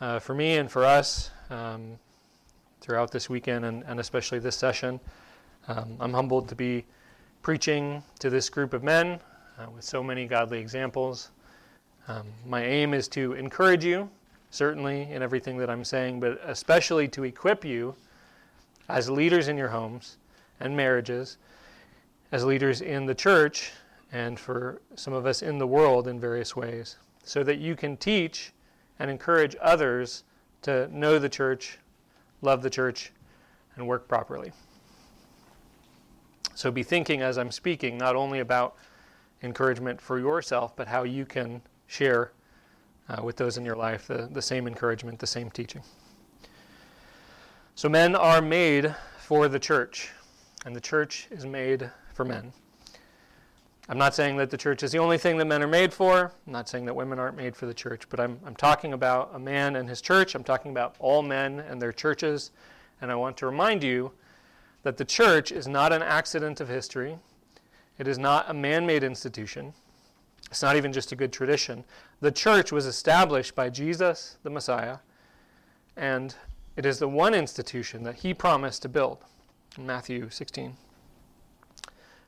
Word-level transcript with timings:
uh, 0.00 0.18
for 0.18 0.34
me 0.34 0.56
and 0.56 0.70
for 0.70 0.84
us 0.84 1.30
um, 1.50 1.98
throughout 2.80 3.10
this 3.10 3.28
weekend 3.28 3.64
and, 3.64 3.82
and 3.86 4.00
especially 4.00 4.38
this 4.38 4.56
session. 4.56 4.98
Um, 5.68 5.96
I'm 6.00 6.12
humbled 6.12 6.48
to 6.48 6.54
be 6.54 6.84
preaching 7.42 8.02
to 8.18 8.30
this 8.30 8.48
group 8.48 8.72
of 8.72 8.82
men 8.82 9.20
uh, 9.58 9.66
with 9.74 9.84
so 9.84 10.02
many 10.02 10.26
godly 10.26 10.58
examples. 10.58 11.30
Um, 12.08 12.26
my 12.46 12.64
aim 12.64 12.94
is 12.94 13.08
to 13.08 13.34
encourage 13.34 13.84
you, 13.84 14.08
certainly 14.50 15.02
in 15.10 15.22
everything 15.22 15.58
that 15.58 15.70
I'm 15.70 15.84
saying, 15.84 16.20
but 16.20 16.40
especially 16.44 17.06
to 17.08 17.24
equip 17.24 17.64
you 17.64 17.94
as 18.88 19.08
leaders 19.08 19.48
in 19.48 19.56
your 19.56 19.68
homes 19.68 20.16
and 20.60 20.76
marriages, 20.76 21.36
as 22.32 22.44
leaders 22.44 22.80
in 22.80 23.06
the 23.06 23.14
church, 23.14 23.72
and 24.12 24.38
for 24.38 24.80
some 24.96 25.12
of 25.12 25.26
us 25.26 25.42
in 25.42 25.58
the 25.58 25.66
world 25.66 26.08
in 26.08 26.18
various 26.18 26.56
ways, 26.56 26.96
so 27.22 27.44
that 27.44 27.58
you 27.58 27.76
can 27.76 27.96
teach 27.96 28.52
and 29.00 29.10
encourage 29.10 29.56
others 29.60 30.22
to 30.62 30.86
know 30.96 31.18
the 31.18 31.28
church, 31.28 31.78
love 32.42 32.62
the 32.62 32.70
church, 32.70 33.12
and 33.74 33.88
work 33.88 34.06
properly. 34.06 34.52
So 36.54 36.70
be 36.70 36.82
thinking 36.82 37.22
as 37.22 37.38
I'm 37.38 37.50
speaking 37.50 37.96
not 37.96 38.14
only 38.14 38.40
about 38.40 38.76
encouragement 39.42 40.00
for 40.00 40.18
yourself, 40.18 40.76
but 40.76 40.86
how 40.86 41.04
you 41.04 41.24
can 41.24 41.62
share 41.86 42.32
uh, 43.08 43.22
with 43.22 43.36
those 43.36 43.56
in 43.56 43.64
your 43.64 43.74
life 43.74 44.06
the, 44.06 44.28
the 44.30 44.42
same 44.42 44.66
encouragement, 44.66 45.18
the 45.18 45.26
same 45.26 45.50
teaching. 45.50 45.82
So 47.74 47.88
men 47.88 48.14
are 48.14 48.42
made 48.42 48.94
for 49.18 49.48
the 49.48 49.58
church, 49.58 50.10
and 50.66 50.76
the 50.76 50.80
church 50.80 51.26
is 51.30 51.46
made 51.46 51.90
for 52.12 52.26
men. 52.26 52.52
I'm 53.90 53.98
not 53.98 54.14
saying 54.14 54.36
that 54.36 54.50
the 54.50 54.56
church 54.56 54.84
is 54.84 54.92
the 54.92 54.98
only 54.98 55.18
thing 55.18 55.36
that 55.38 55.46
men 55.46 55.64
are 55.64 55.66
made 55.66 55.92
for. 55.92 56.32
I'm 56.46 56.52
not 56.52 56.68
saying 56.68 56.84
that 56.84 56.94
women 56.94 57.18
aren't 57.18 57.36
made 57.36 57.56
for 57.56 57.66
the 57.66 57.74
church, 57.74 58.08
but 58.08 58.20
I'm, 58.20 58.38
I'm 58.46 58.54
talking 58.54 58.92
about 58.92 59.32
a 59.34 59.38
man 59.40 59.74
and 59.74 59.88
his 59.88 60.00
church. 60.00 60.36
I'm 60.36 60.44
talking 60.44 60.70
about 60.70 60.94
all 61.00 61.22
men 61.22 61.58
and 61.58 61.82
their 61.82 61.90
churches. 61.90 62.52
And 63.00 63.10
I 63.10 63.16
want 63.16 63.36
to 63.38 63.46
remind 63.46 63.82
you 63.82 64.12
that 64.84 64.96
the 64.96 65.04
church 65.04 65.50
is 65.50 65.66
not 65.66 65.92
an 65.92 66.02
accident 66.02 66.60
of 66.60 66.68
history, 66.68 67.18
it 67.98 68.06
is 68.06 68.16
not 68.16 68.48
a 68.48 68.54
man 68.54 68.86
made 68.86 69.02
institution, 69.02 69.74
it's 70.48 70.62
not 70.62 70.76
even 70.76 70.92
just 70.92 71.10
a 71.10 71.16
good 71.16 71.32
tradition. 71.32 71.82
The 72.20 72.30
church 72.30 72.70
was 72.70 72.86
established 72.86 73.56
by 73.56 73.70
Jesus, 73.70 74.36
the 74.44 74.50
Messiah, 74.50 74.98
and 75.96 76.36
it 76.76 76.86
is 76.86 77.00
the 77.00 77.08
one 77.08 77.34
institution 77.34 78.04
that 78.04 78.14
he 78.14 78.34
promised 78.34 78.82
to 78.82 78.88
build 78.88 79.18
in 79.76 79.84
Matthew 79.84 80.30
16. 80.30 80.76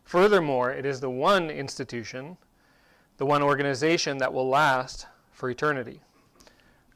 Furthermore, 0.05 0.71
it 0.71 0.85
is 0.85 1.01
the 1.01 1.11
one 1.11 1.51
institution, 1.51 2.37
the 3.17 3.27
one 3.27 3.43
organization 3.43 4.19
that 4.19 4.33
will 4.33 4.49
last 4.49 5.07
for 5.31 5.49
eternity. 5.49 6.01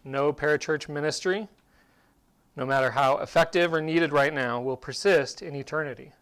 No 0.04 0.32
parachurch 0.32 0.88
ministry, 0.88 1.48
no 2.54 2.64
matter 2.64 2.90
how 2.90 3.18
effective 3.18 3.72
or 3.72 3.80
needed 3.80 4.12
right 4.12 4.32
now, 4.32 4.60
will 4.60 4.76
persist 4.76 5.42
in 5.42 5.54
eternity. 5.54 6.12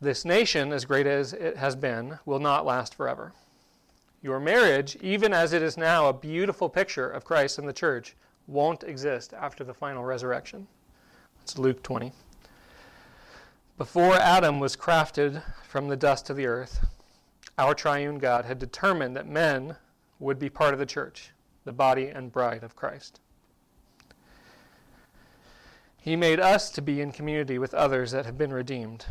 This 0.00 0.24
nation, 0.24 0.72
as 0.72 0.84
great 0.84 1.06
as 1.06 1.32
it 1.32 1.56
has 1.56 1.76
been, 1.76 2.18
will 2.26 2.40
not 2.40 2.66
last 2.66 2.94
forever. 2.94 3.32
Your 4.22 4.40
marriage, 4.40 4.96
even 5.00 5.32
as 5.32 5.52
it 5.52 5.62
is 5.62 5.76
now 5.76 6.08
a 6.08 6.12
beautiful 6.12 6.68
picture 6.68 7.08
of 7.08 7.24
Christ 7.24 7.58
and 7.58 7.68
the 7.68 7.72
church, 7.72 8.16
won't 8.46 8.82
exist 8.82 9.32
after 9.34 9.64
the 9.64 9.74
final 9.74 10.04
resurrection. 10.04 10.66
That's 11.38 11.58
Luke 11.58 11.82
20. 11.82 12.12
Before 13.76 14.14
Adam 14.14 14.60
was 14.60 14.76
crafted 14.76 15.42
from 15.66 15.88
the 15.88 15.96
dust 15.96 16.30
of 16.30 16.36
the 16.36 16.46
earth, 16.46 16.86
our 17.58 17.74
triune 17.74 18.18
God 18.18 18.44
had 18.44 18.60
determined 18.60 19.16
that 19.16 19.26
men 19.26 19.74
would 20.20 20.38
be 20.38 20.48
part 20.48 20.74
of 20.74 20.78
the 20.78 20.86
church, 20.86 21.32
the 21.64 21.72
body 21.72 22.06
and 22.06 22.30
bride 22.30 22.62
of 22.62 22.76
Christ. 22.76 23.18
He 25.96 26.14
made 26.14 26.38
us 26.38 26.70
to 26.70 26.82
be 26.82 27.00
in 27.00 27.10
community 27.10 27.58
with 27.58 27.74
others 27.74 28.12
that 28.12 28.26
have 28.26 28.38
been 28.38 28.52
redeemed. 28.52 29.06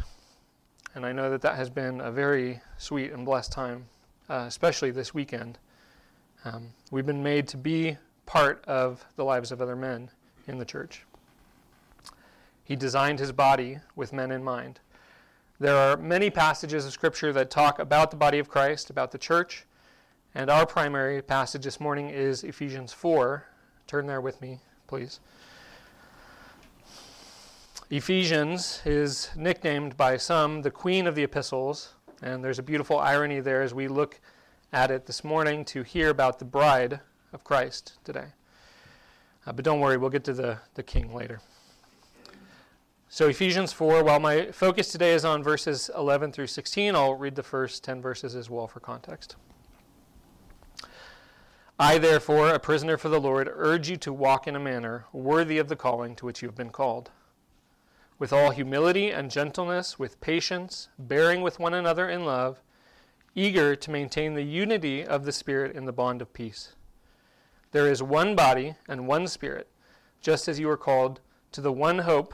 And 0.95 1.05
I 1.05 1.11
know 1.11 1.29
that 1.29 1.41
that 1.41 1.57
has 1.57 1.69
been 1.69 1.99
a 1.99 2.09
very 2.09 2.61
sweet 2.77 3.11
and 3.11 3.25
blessed 3.25 3.51
time, 3.51 3.87
uh, 4.29 4.45
especially 4.47 4.91
this 4.91 5.13
weekend. 5.13 5.59
Um, 6.45 6.69
we've 6.89 7.05
been 7.05 7.23
made 7.23 7.49
to 7.49 7.57
be 7.57 7.97
part 8.25 8.63
of 8.63 9.03
the 9.17 9.25
lives 9.25 9.51
of 9.51 9.61
other 9.61 9.75
men 9.75 10.09
in 10.47 10.57
the 10.57 10.65
church. 10.65 11.05
He 12.63 12.75
designed 12.75 13.19
his 13.19 13.31
body 13.31 13.79
with 13.95 14.13
men 14.13 14.31
in 14.31 14.43
mind. 14.43 14.79
There 15.59 15.75
are 15.75 15.97
many 15.97 16.29
passages 16.29 16.85
of 16.85 16.93
Scripture 16.93 17.33
that 17.33 17.49
talk 17.49 17.77
about 17.79 18.09
the 18.09 18.17
body 18.17 18.39
of 18.39 18.49
Christ, 18.49 18.89
about 18.89 19.11
the 19.11 19.17
church, 19.17 19.65
and 20.33 20.49
our 20.49 20.65
primary 20.65 21.21
passage 21.21 21.63
this 21.63 21.79
morning 21.79 22.09
is 22.09 22.43
Ephesians 22.43 22.91
4. 22.91 23.45
Turn 23.85 24.07
there 24.07 24.21
with 24.21 24.41
me, 24.41 24.59
please. 24.87 25.19
Ephesians 27.89 28.81
is 28.85 29.29
nicknamed 29.35 29.95
by 29.95 30.17
some 30.17 30.61
the 30.61 30.71
queen 30.71 31.05
of 31.05 31.15
the 31.15 31.23
epistles, 31.23 31.93
and 32.23 32.43
there's 32.43 32.59
a 32.59 32.63
beautiful 32.63 32.97
irony 32.97 33.39
there 33.39 33.61
as 33.61 33.73
we 33.73 33.87
look 33.87 34.19
at 34.71 34.89
it 34.89 35.05
this 35.05 35.23
morning 35.23 35.63
to 35.65 35.83
hear 35.83 36.09
about 36.09 36.39
the 36.39 36.45
bride 36.45 36.99
of 37.33 37.43
Christ 37.43 37.99
today. 38.03 38.27
Uh, 39.45 39.51
but 39.51 39.63
don't 39.63 39.79
worry, 39.79 39.97
we'll 39.97 40.09
get 40.09 40.23
to 40.23 40.33
the, 40.33 40.57
the 40.73 40.81
king 40.81 41.13
later. 41.13 41.41
So, 43.13 43.27
Ephesians 43.27 43.71
4, 43.71 44.03
while 44.03 44.19
my 44.19 44.47
focus 44.47 44.91
today 44.91 45.13
is 45.13 45.23
on 45.23 45.43
verses 45.43 45.91
11 45.95 46.31
through 46.31 46.47
16, 46.47 46.95
I'll 46.95 47.13
read 47.13 47.35
the 47.35 47.43
first 47.43 47.83
10 47.83 48.01
verses 48.01 48.33
as 48.33 48.49
well 48.49 48.65
for 48.65 48.79
context. 48.79 49.35
I, 51.77 51.99
therefore, 51.99 52.49
a 52.49 52.57
prisoner 52.57 52.97
for 52.97 53.09
the 53.09 53.21
Lord, 53.21 53.47
urge 53.53 53.87
you 53.87 53.97
to 53.97 54.11
walk 54.11 54.47
in 54.47 54.55
a 54.55 54.59
manner 54.59 55.05
worthy 55.13 55.59
of 55.59 55.67
the 55.67 55.75
calling 55.75 56.15
to 56.15 56.25
which 56.25 56.41
you 56.41 56.47
have 56.47 56.55
been 56.55 56.71
called, 56.71 57.11
with 58.17 58.33
all 58.33 58.49
humility 58.49 59.11
and 59.11 59.29
gentleness, 59.29 59.99
with 59.99 60.19
patience, 60.19 60.89
bearing 60.97 61.43
with 61.43 61.59
one 61.59 61.75
another 61.75 62.09
in 62.09 62.25
love, 62.25 62.63
eager 63.35 63.75
to 63.75 63.91
maintain 63.91 64.33
the 64.33 64.41
unity 64.41 65.05
of 65.05 65.25
the 65.25 65.31
Spirit 65.31 65.75
in 65.75 65.85
the 65.85 65.93
bond 65.93 66.19
of 66.19 66.33
peace. 66.33 66.73
There 67.73 67.87
is 67.87 68.01
one 68.01 68.35
body 68.35 68.73
and 68.89 69.05
one 69.05 69.27
Spirit, 69.27 69.67
just 70.19 70.47
as 70.47 70.59
you 70.59 70.67
are 70.67 70.77
called 70.77 71.19
to 71.51 71.61
the 71.61 71.71
one 71.71 71.99
hope 71.99 72.33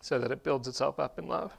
so 0.00 0.18
that 0.18 0.30
it 0.30 0.42
builds 0.42 0.68
itself 0.68 0.98
up 0.98 1.18
in 1.18 1.26
love. 1.26 1.52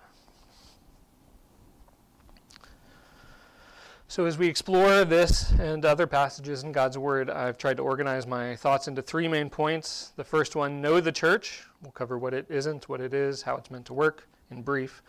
So, 4.07 4.25
as 4.25 4.39
we 4.39 4.47
explore 4.47 5.05
this 5.05 5.51
and 5.59 5.85
other 5.85 6.07
passages 6.07 6.63
in 6.63 6.71
God's 6.71 6.97
Word, 6.97 7.29
I've 7.29 7.59
tried 7.59 7.77
to 7.77 7.83
organize 7.83 8.25
my 8.25 8.55
thoughts 8.55 8.87
into 8.87 9.03
three 9.03 9.27
main 9.27 9.51
points. 9.51 10.13
The 10.15 10.23
first 10.23 10.55
one, 10.55 10.81
know 10.81 10.99
the 10.99 11.11
church. 11.11 11.67
We'll 11.83 11.91
cover 11.91 12.17
what 12.17 12.33
it 12.33 12.47
isn't, 12.49 12.89
what 12.89 13.01
it 13.01 13.13
is, 13.13 13.43
how 13.43 13.55
it's 13.57 13.69
meant 13.69 13.85
to 13.85 13.93
work 13.93 14.27
in 14.49 14.63
brief. 14.63 15.03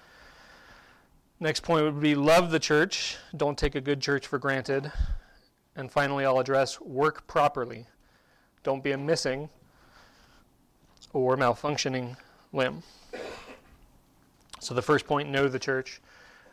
Next 1.40 1.60
point 1.60 1.86
would 1.86 2.00
be 2.00 2.14
love 2.14 2.50
the 2.50 2.58
church. 2.58 3.16
Don't 3.34 3.56
take 3.56 3.74
a 3.74 3.80
good 3.80 4.02
church 4.02 4.26
for 4.26 4.38
granted. 4.38 4.92
And 5.76 5.90
finally, 5.90 6.26
I'll 6.26 6.38
address 6.38 6.78
work 6.78 7.26
properly. 7.26 7.86
Don't 8.62 8.84
be 8.84 8.92
a 8.92 8.98
missing 8.98 9.48
or 11.14 11.38
malfunctioning 11.38 12.18
limb. 12.52 12.82
So, 14.60 14.74
the 14.74 14.82
first 14.82 15.06
point 15.06 15.30
know 15.30 15.48
the 15.48 15.58
church. 15.58 16.00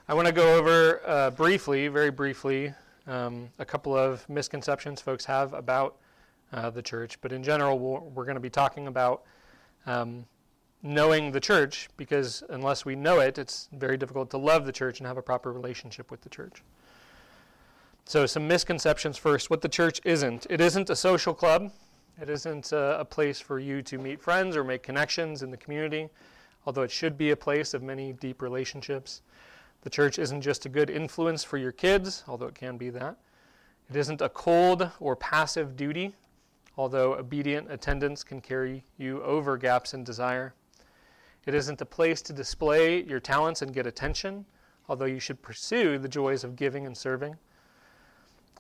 I 0.07 0.13
want 0.13 0.27
to 0.27 0.33
go 0.33 0.56
over 0.56 1.01
uh, 1.06 1.31
briefly, 1.31 1.89
very 1.89 2.12
briefly, 2.12 2.74
um, 3.07 3.50
a 3.59 3.65
couple 3.65 3.95
of 3.95 4.27
misconceptions 4.30 5.01
folks 5.01 5.25
have 5.25 5.54
about 5.54 5.98
uh, 6.54 6.69
the 6.69 6.81
church. 6.81 7.19
But 7.21 7.31
in 7.31 7.44
general, 7.44 7.77
we're, 7.80 8.00
we're 8.00 8.25
going 8.25 8.36
to 8.36 8.42
be 8.42 8.50
talking 8.50 8.88
about 8.88 9.24
um, 9.86 10.25
knowing 10.83 11.31
the 11.31 11.39
church 11.39 11.89
because 11.98 12.44
unless 12.50 12.86
we 12.86 12.95
know 12.95 13.19
it, 13.19 13.38
it's 13.38 13.69
very 13.74 13.98
difficult 13.98 14.30
to 14.31 14.38
love 14.38 14.65
the 14.65 14.71
church 14.71 15.00
and 15.00 15.07
have 15.07 15.18
a 15.18 15.21
proper 15.21 15.51
relationship 15.51 16.12
with 16.12 16.21
the 16.21 16.30
church. 16.30 16.63
So, 18.06 18.25
some 18.25 18.48
misconceptions 18.48 19.18
first. 19.18 19.50
What 19.50 19.62
the 19.62 19.69
church 19.69 20.00
isn't 20.06 20.48
it 20.50 20.62
isn't 20.62 20.89
a 20.89 20.95
social 20.95 21.33
club, 21.33 21.74
it 22.21 22.30
isn't 22.30 22.71
a, 22.71 23.01
a 23.01 23.06
place 23.06 23.39
for 23.39 23.60
you 23.60 23.81
to 23.81 23.98
meet 23.98 24.21
friends 24.21 24.56
or 24.56 24.63
make 24.63 24.81
connections 24.81 25.44
in 25.44 25.51
the 25.51 25.57
community, 25.57 26.07
although 26.67 26.83
it 26.83 26.91
should 26.91 27.17
be 27.17 27.31
a 27.31 27.35
place 27.35 27.73
of 27.73 27.81
many 27.81 28.11
deep 28.11 28.41
relationships. 28.41 29.21
The 29.83 29.89
church 29.89 30.19
isn't 30.19 30.41
just 30.41 30.65
a 30.65 30.69
good 30.69 30.89
influence 30.89 31.41
for 31.41 31.57
your 31.57 31.71
kids, 31.71 32.25
although 32.27 32.47
it 32.47 32.55
can 32.55 32.75
be 32.77 32.89
that. 32.89 33.15
It 33.89 33.95
isn't 33.95 34.19
a 34.19 34.27
cold 34.27 34.91
or 34.99 35.15
passive 35.15 35.77
duty, 35.77 36.13
although 36.77 37.13
obedient 37.13 37.71
attendance 37.71 38.21
can 38.21 38.41
carry 38.41 38.83
you 38.97 39.23
over 39.23 39.55
gaps 39.55 39.93
in 39.93 40.03
desire. 40.03 40.53
It 41.45 41.55
isn't 41.55 41.79
a 41.79 41.85
place 41.85 42.21
to 42.23 42.33
display 42.33 43.01
your 43.01 43.21
talents 43.21 43.61
and 43.61 43.73
get 43.73 43.87
attention, 43.87 44.45
although 44.89 45.05
you 45.05 45.21
should 45.21 45.41
pursue 45.41 45.97
the 45.97 46.09
joys 46.09 46.43
of 46.43 46.57
giving 46.57 46.85
and 46.85 46.97
serving. 46.97 47.37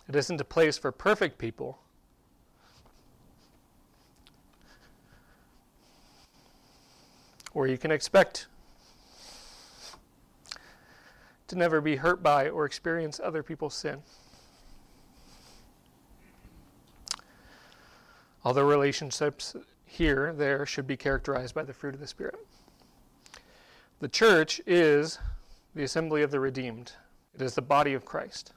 It 0.07 0.15
isn't 0.15 0.39
a 0.39 0.45
place 0.45 0.77
for 0.77 0.93
perfect 0.93 1.37
people. 1.37 1.79
Or 7.57 7.65
you 7.65 7.79
can 7.79 7.89
expect 7.89 8.45
to 11.47 11.55
never 11.55 11.81
be 11.81 11.95
hurt 11.95 12.21
by 12.21 12.49
or 12.49 12.65
experience 12.65 13.19
other 13.19 13.41
people's 13.41 13.73
sin. 13.73 14.03
Although 18.45 18.67
relationships 18.67 19.55
here, 19.85 20.35
there, 20.37 20.67
should 20.67 20.85
be 20.85 20.95
characterized 20.95 21.55
by 21.55 21.63
the 21.63 21.73
fruit 21.73 21.95
of 21.95 21.99
the 21.99 22.05
Spirit. 22.05 22.35
The 24.01 24.07
church 24.07 24.61
is 24.67 25.17
the 25.73 25.81
assembly 25.81 26.21
of 26.21 26.29
the 26.29 26.39
redeemed, 26.39 26.91
it 27.33 27.41
is 27.41 27.55
the 27.55 27.63
body 27.63 27.95
of 27.95 28.05
Christ. 28.05 28.53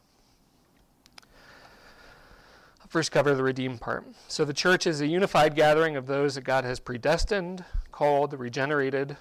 I'll 2.83 2.89
first 2.89 3.13
cover 3.13 3.35
the 3.35 3.43
redeemed 3.43 3.81
part. 3.81 4.05
So, 4.29 4.45
the 4.45 4.53
church 4.53 4.87
is 4.87 5.01
a 5.01 5.07
unified 5.07 5.57
gathering 5.57 5.97
of 5.97 6.07
those 6.07 6.35
that 6.35 6.45
God 6.45 6.65
has 6.65 6.79
predestined, 6.79 7.65
called, 8.01 8.33
regenerated, 8.33 9.15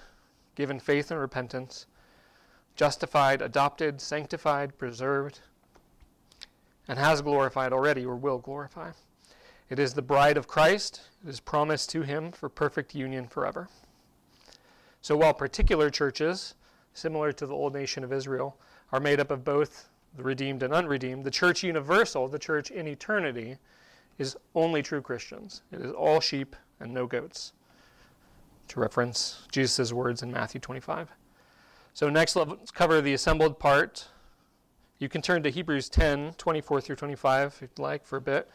given 0.54 0.80
faith 0.80 1.10
and 1.10 1.20
repentance, 1.20 1.84
justified, 2.76 3.42
adopted, 3.42 4.00
sanctified, 4.00 4.78
preserved, 4.78 5.40
and 6.88 6.98
has 6.98 7.20
glorified 7.20 7.74
already 7.74 8.06
or 8.06 8.16
will 8.16 8.38
glorify. 8.38 8.90
It 9.68 9.78
is 9.78 9.92
the 9.92 10.00
bride 10.00 10.38
of 10.38 10.48
Christ. 10.48 11.02
It 11.22 11.28
is 11.28 11.40
promised 11.40 11.90
to 11.90 12.00
him 12.00 12.32
for 12.32 12.48
perfect 12.48 12.94
union 12.94 13.28
forever. 13.28 13.68
So 15.02 15.14
while 15.14 15.34
particular 15.34 15.90
churches, 15.90 16.54
similar 16.94 17.32
to 17.32 17.46
the 17.46 17.54
old 17.54 17.74
nation 17.74 18.02
of 18.02 18.14
Israel, 18.14 18.56
are 18.92 18.98
made 18.98 19.20
up 19.20 19.30
of 19.30 19.44
both 19.44 19.90
the 20.16 20.22
redeemed 20.22 20.62
and 20.62 20.72
unredeemed, 20.72 21.24
the 21.24 21.30
church 21.30 21.62
universal, 21.62 22.28
the 22.28 22.38
church 22.38 22.70
in 22.70 22.88
eternity, 22.88 23.58
is 24.16 24.38
only 24.54 24.82
true 24.82 25.02
Christians. 25.02 25.60
It 25.70 25.82
is 25.82 25.92
all 25.92 26.20
sheep 26.20 26.56
and 26.80 26.94
no 26.94 27.06
goats, 27.06 27.52
to 28.70 28.80
reference 28.80 29.46
Jesus' 29.52 29.92
words 29.92 30.22
in 30.22 30.32
Matthew 30.32 30.60
25. 30.60 31.08
So 31.92 32.08
next, 32.08 32.36
let's 32.36 32.70
cover 32.70 33.00
the 33.00 33.14
assembled 33.14 33.58
part. 33.58 34.08
You 34.98 35.08
can 35.08 35.22
turn 35.22 35.42
to 35.42 35.50
Hebrews 35.50 35.88
10, 35.88 36.34
24 36.38 36.80
through 36.80 36.96
25, 36.96 37.46
if 37.54 37.60
you'd 37.62 37.78
like, 37.78 38.04
for 38.04 38.16
a 38.16 38.20
bit, 38.20 38.48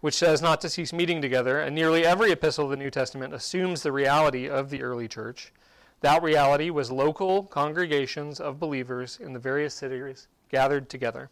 which 0.00 0.14
says 0.14 0.42
not 0.42 0.60
to 0.60 0.68
cease 0.68 0.92
meeting 0.92 1.22
together. 1.22 1.60
And 1.60 1.74
nearly 1.74 2.04
every 2.04 2.32
epistle 2.32 2.64
of 2.64 2.70
the 2.70 2.76
New 2.76 2.90
Testament 2.90 3.32
assumes 3.32 3.82
the 3.82 3.92
reality 3.92 4.48
of 4.48 4.70
the 4.70 4.82
early 4.82 5.08
church. 5.08 5.52
That 6.00 6.22
reality 6.22 6.70
was 6.70 6.90
local 6.90 7.44
congregations 7.44 8.40
of 8.40 8.60
believers 8.60 9.18
in 9.22 9.32
the 9.32 9.38
various 9.38 9.74
cities 9.74 10.28
gathered 10.50 10.88
together 10.90 11.30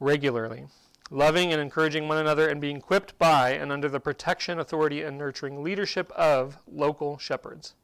regularly, 0.00 0.66
loving 1.10 1.52
and 1.52 1.60
encouraging 1.60 2.08
one 2.08 2.18
another, 2.18 2.48
and 2.48 2.60
being 2.60 2.76
equipped 2.76 3.18
by 3.18 3.50
and 3.50 3.72
under 3.72 3.88
the 3.88 4.00
protection, 4.00 4.58
authority, 4.58 5.02
and 5.02 5.16
nurturing 5.16 5.62
leadership 5.62 6.10
of 6.12 6.58
local 6.70 7.18
shepherds. 7.18 7.74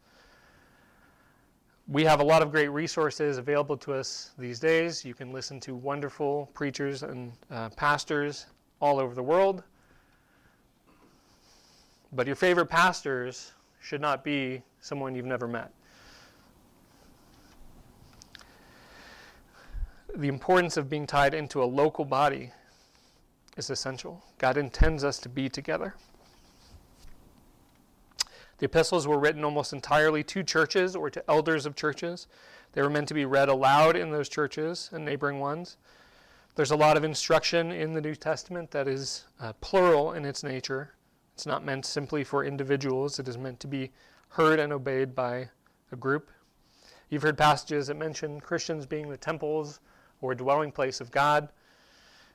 We 1.87 2.05
have 2.05 2.21
a 2.21 2.25
lot 2.25 2.43
of 2.43 2.51
great 2.51 2.69
resources 2.69 3.37
available 3.37 3.77
to 3.79 3.93
us 3.95 4.33
these 4.39 4.59
days. 4.59 5.05
You 5.05 5.15
can 5.15 5.33
listen 5.33 5.61
to 5.61 5.75
wonderful 5.75 6.51
preachers 6.55 7.03
and 7.03 7.33
uh, 7.51 7.69
pastors 7.71 8.47
all 8.81 8.99
over 8.99 9.15
the 9.15 9.23
world. 9.23 9.63
But 12.13 12.27
your 12.27 12.37
favorite 12.37 12.67
pastors 12.67 13.53
should 13.81 14.01
not 14.01 14.25
be 14.25 14.63
someone 14.81 15.15
you've 15.15 15.27
never 15.27 15.49
met. 15.49 15.73
The 20.17 20.29
importance 20.29 20.77
of 20.77 20.89
being 20.89 21.07
tied 21.07 21.35
into 21.35 21.63
a 21.63 21.67
local 21.67 22.05
body 22.05 22.53
is 23.57 23.71
essential. 23.71 24.23
God 24.39 24.57
intends 24.57 25.05
us 25.05 25.19
to 25.21 25.29
be 25.29 25.49
together. 25.49 25.95
The 28.59 28.67
epistles 28.67 29.07
were 29.07 29.19
written 29.19 29.45
almost 29.45 29.73
entirely 29.73 30.23
to 30.25 30.43
churches 30.43 30.95
or 30.95 31.11
to 31.11 31.29
elders 31.29 31.67
of 31.67 31.75
churches. 31.75 32.27
They 32.73 32.83
were 32.83 32.91
meant 32.91 33.09
to 33.09 33.15
be 33.15 33.25
read 33.25 33.49
aloud 33.49 33.97
in 33.97 34.11
those 34.11 34.29
churches 34.29 34.91
and 34.93 35.05
neighboring 35.05 35.41
ones. 35.41 35.77
There's 36.57 36.71
a 36.71 36.77
lot 36.77 36.97
of 36.97 37.03
instruction 37.03 37.73
in 37.73 37.95
the 37.95 38.01
New 38.01 38.15
Testament 38.15 38.71
that 38.71 38.87
is 38.87 39.25
uh, 39.41 39.53
plural 39.55 40.13
in 40.13 40.25
its 40.25 40.45
nature. 40.45 40.95
It's 41.35 41.47
not 41.47 41.65
meant 41.65 41.85
simply 41.85 42.23
for 42.23 42.45
individuals, 42.45 43.19
it 43.19 43.27
is 43.27 43.37
meant 43.37 43.59
to 43.61 43.67
be 43.67 43.91
heard 44.29 44.61
and 44.61 44.73
obeyed 44.73 45.15
by 45.17 45.49
a 45.91 45.97
group. 45.97 46.31
You've 47.11 47.23
heard 47.23 47.37
passages 47.37 47.89
that 47.89 47.97
mention 47.97 48.41
Christians 48.41 48.87
being 48.87 49.09
the 49.09 49.17
temples 49.17 49.81
or 50.21 50.35
dwelling 50.35 50.71
place 50.71 51.01
of 51.01 51.11
God. 51.11 51.49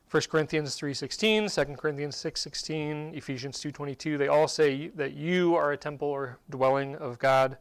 1 0.09 0.23
Corinthians 0.31 0.75
3:16, 0.75 1.47
2 1.49 1.77
Corinthians 1.77 2.15
6:16, 2.15 3.13
Ephesians 3.13 3.59
2:22, 3.59 4.17
they 4.17 4.27
all 4.27 4.47
say 4.47 4.87
that 4.87 5.13
you 5.13 5.55
are 5.55 5.71
a 5.71 5.77
temple 5.77 6.07
or 6.07 6.39
dwelling 6.49 6.95
of 6.95 7.19
God. 7.19 7.57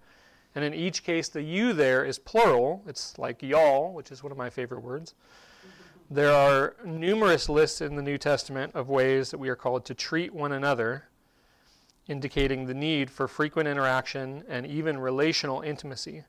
And 0.54 0.64
in 0.64 0.72
each 0.72 1.04
case 1.04 1.28
the 1.28 1.42
you 1.42 1.74
there 1.74 2.06
is 2.06 2.18
plural. 2.18 2.82
It's 2.86 3.18
like 3.18 3.42
y'all, 3.42 3.92
which 3.92 4.10
is 4.10 4.22
one 4.22 4.32
of 4.32 4.38
my 4.38 4.48
favorite 4.48 4.80
words. 4.80 5.14
There 6.10 6.32
are 6.32 6.74
numerous 6.86 7.50
lists 7.50 7.82
in 7.82 7.96
the 7.96 8.02
New 8.02 8.16
Testament 8.16 8.74
of 8.74 8.88
ways 8.88 9.30
that 9.30 9.38
we 9.38 9.50
are 9.50 9.56
called 9.56 9.84
to 9.84 9.94
treat 9.94 10.32
one 10.32 10.52
another 10.52 11.04
indicating 12.06 12.64
the 12.64 12.72
need 12.72 13.10
for 13.10 13.28
frequent 13.28 13.68
interaction 13.68 14.42
and 14.48 14.66
even 14.66 14.96
relational 14.96 15.60
intimacy. 15.60 16.24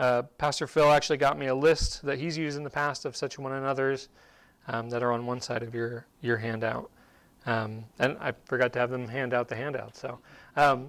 Uh, 0.00 0.22
Pastor 0.36 0.66
Phil 0.66 0.90
actually 0.90 1.18
got 1.18 1.38
me 1.38 1.46
a 1.46 1.54
list 1.54 2.02
that 2.02 2.18
he's 2.18 2.36
used 2.36 2.56
in 2.56 2.64
the 2.64 2.70
past 2.70 3.04
of 3.04 3.14
such 3.14 3.38
one 3.38 3.52
another's 3.52 4.08
um, 4.68 4.90
that 4.90 5.02
are 5.02 5.12
on 5.12 5.26
one 5.26 5.40
side 5.40 5.62
of 5.62 5.74
your, 5.74 6.06
your 6.20 6.36
handout. 6.36 6.90
Um, 7.46 7.84
and 7.98 8.16
I 8.20 8.32
forgot 8.44 8.72
to 8.74 8.78
have 8.78 8.90
them 8.90 9.08
hand 9.08 9.32
out 9.32 9.48
the 9.48 9.56
handout. 9.56 9.96
So, 9.96 10.18
um, 10.56 10.88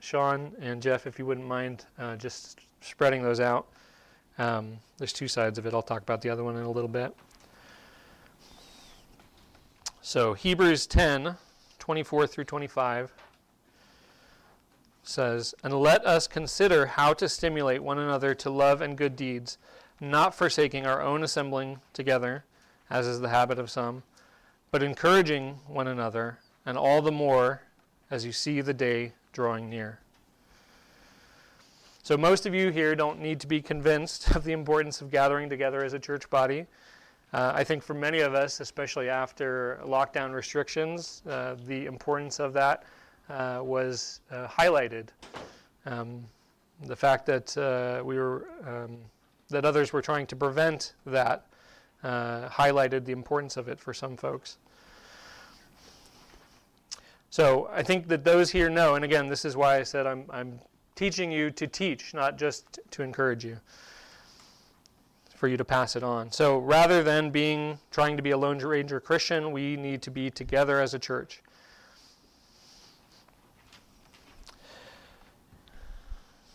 Sean 0.00 0.52
and 0.60 0.82
Jeff, 0.82 1.06
if 1.06 1.18
you 1.18 1.26
wouldn't 1.26 1.46
mind 1.46 1.86
uh, 1.98 2.16
just 2.16 2.60
spreading 2.80 3.22
those 3.22 3.40
out. 3.40 3.66
Um, 4.38 4.78
there's 4.98 5.12
two 5.12 5.28
sides 5.28 5.58
of 5.58 5.66
it. 5.66 5.74
I'll 5.74 5.82
talk 5.82 6.02
about 6.02 6.20
the 6.20 6.30
other 6.30 6.44
one 6.44 6.56
in 6.56 6.62
a 6.62 6.70
little 6.70 6.88
bit. 6.88 7.14
So, 10.02 10.34
Hebrews 10.34 10.86
10 10.86 11.36
24 11.78 12.26
through 12.26 12.44
25 12.44 13.12
says, 15.02 15.54
And 15.62 15.74
let 15.74 16.04
us 16.06 16.26
consider 16.26 16.86
how 16.86 17.12
to 17.14 17.28
stimulate 17.28 17.82
one 17.82 17.98
another 17.98 18.34
to 18.36 18.50
love 18.50 18.80
and 18.80 18.96
good 18.96 19.16
deeds, 19.16 19.58
not 20.00 20.34
forsaking 20.34 20.86
our 20.86 21.02
own 21.02 21.22
assembling 21.22 21.80
together, 21.92 22.44
as 22.90 23.06
is 23.06 23.20
the 23.20 23.28
habit 23.28 23.58
of 23.58 23.70
some, 23.70 24.02
but 24.70 24.82
encouraging 24.82 25.58
one 25.66 25.88
another, 25.88 26.38
and 26.66 26.76
all 26.76 27.02
the 27.02 27.12
more 27.12 27.62
as 28.10 28.24
you 28.24 28.32
see 28.32 28.60
the 28.60 28.74
day 28.74 29.12
drawing 29.32 29.68
near. 29.68 29.98
So, 32.02 32.18
most 32.18 32.44
of 32.44 32.54
you 32.54 32.70
here 32.70 32.94
don't 32.94 33.20
need 33.20 33.40
to 33.40 33.46
be 33.46 33.62
convinced 33.62 34.30
of 34.36 34.44
the 34.44 34.52
importance 34.52 35.00
of 35.00 35.10
gathering 35.10 35.48
together 35.48 35.82
as 35.84 35.94
a 35.94 35.98
church 35.98 36.28
body. 36.28 36.66
Uh, 37.32 37.52
I 37.54 37.64
think 37.64 37.82
for 37.82 37.94
many 37.94 38.20
of 38.20 38.34
us, 38.34 38.60
especially 38.60 39.08
after 39.08 39.80
lockdown 39.84 40.32
restrictions, 40.32 41.22
uh, 41.28 41.56
the 41.66 41.86
importance 41.86 42.38
of 42.38 42.52
that 42.52 42.84
uh, 43.28 43.60
was 43.62 44.20
uh, 44.30 44.46
highlighted. 44.46 45.08
Um, 45.86 46.24
the 46.84 46.94
fact 46.94 47.26
that 47.26 47.56
uh, 47.56 48.04
we 48.04 48.18
were, 48.18 48.48
um, 48.66 48.98
that 49.48 49.64
others 49.64 49.92
were 49.92 50.02
trying 50.02 50.26
to 50.26 50.36
prevent 50.36 50.94
that 51.06 51.46
uh, 52.04 52.48
highlighted 52.48 53.04
the 53.04 53.12
importance 53.12 53.56
of 53.56 53.66
it 53.66 53.80
for 53.80 53.92
some 53.92 54.16
folks. 54.16 54.58
So 57.30 57.68
I 57.72 57.82
think 57.82 58.06
that 58.08 58.22
those 58.22 58.50
here 58.50 58.70
know, 58.70 58.94
and 58.94 59.04
again, 59.04 59.28
this 59.28 59.44
is 59.44 59.56
why 59.56 59.78
I 59.78 59.82
said 59.82 60.06
I'm, 60.06 60.26
I'm 60.30 60.60
teaching 60.94 61.32
you 61.32 61.50
to 61.50 61.66
teach, 61.66 62.14
not 62.14 62.38
just 62.38 62.78
to 62.92 63.02
encourage 63.02 63.44
you, 63.44 63.58
for 65.34 65.48
you 65.48 65.56
to 65.56 65.64
pass 65.64 65.96
it 65.96 66.04
on. 66.04 66.30
So 66.30 66.58
rather 66.58 67.02
than 67.02 67.30
being 67.30 67.78
trying 67.90 68.16
to 68.16 68.22
be 68.22 68.30
a 68.30 68.38
lone 68.38 68.58
ranger 68.58 69.00
Christian, 69.00 69.50
we 69.50 69.76
need 69.76 70.00
to 70.02 70.10
be 70.10 70.30
together 70.30 70.80
as 70.80 70.94
a 70.94 70.98
church. 70.98 71.42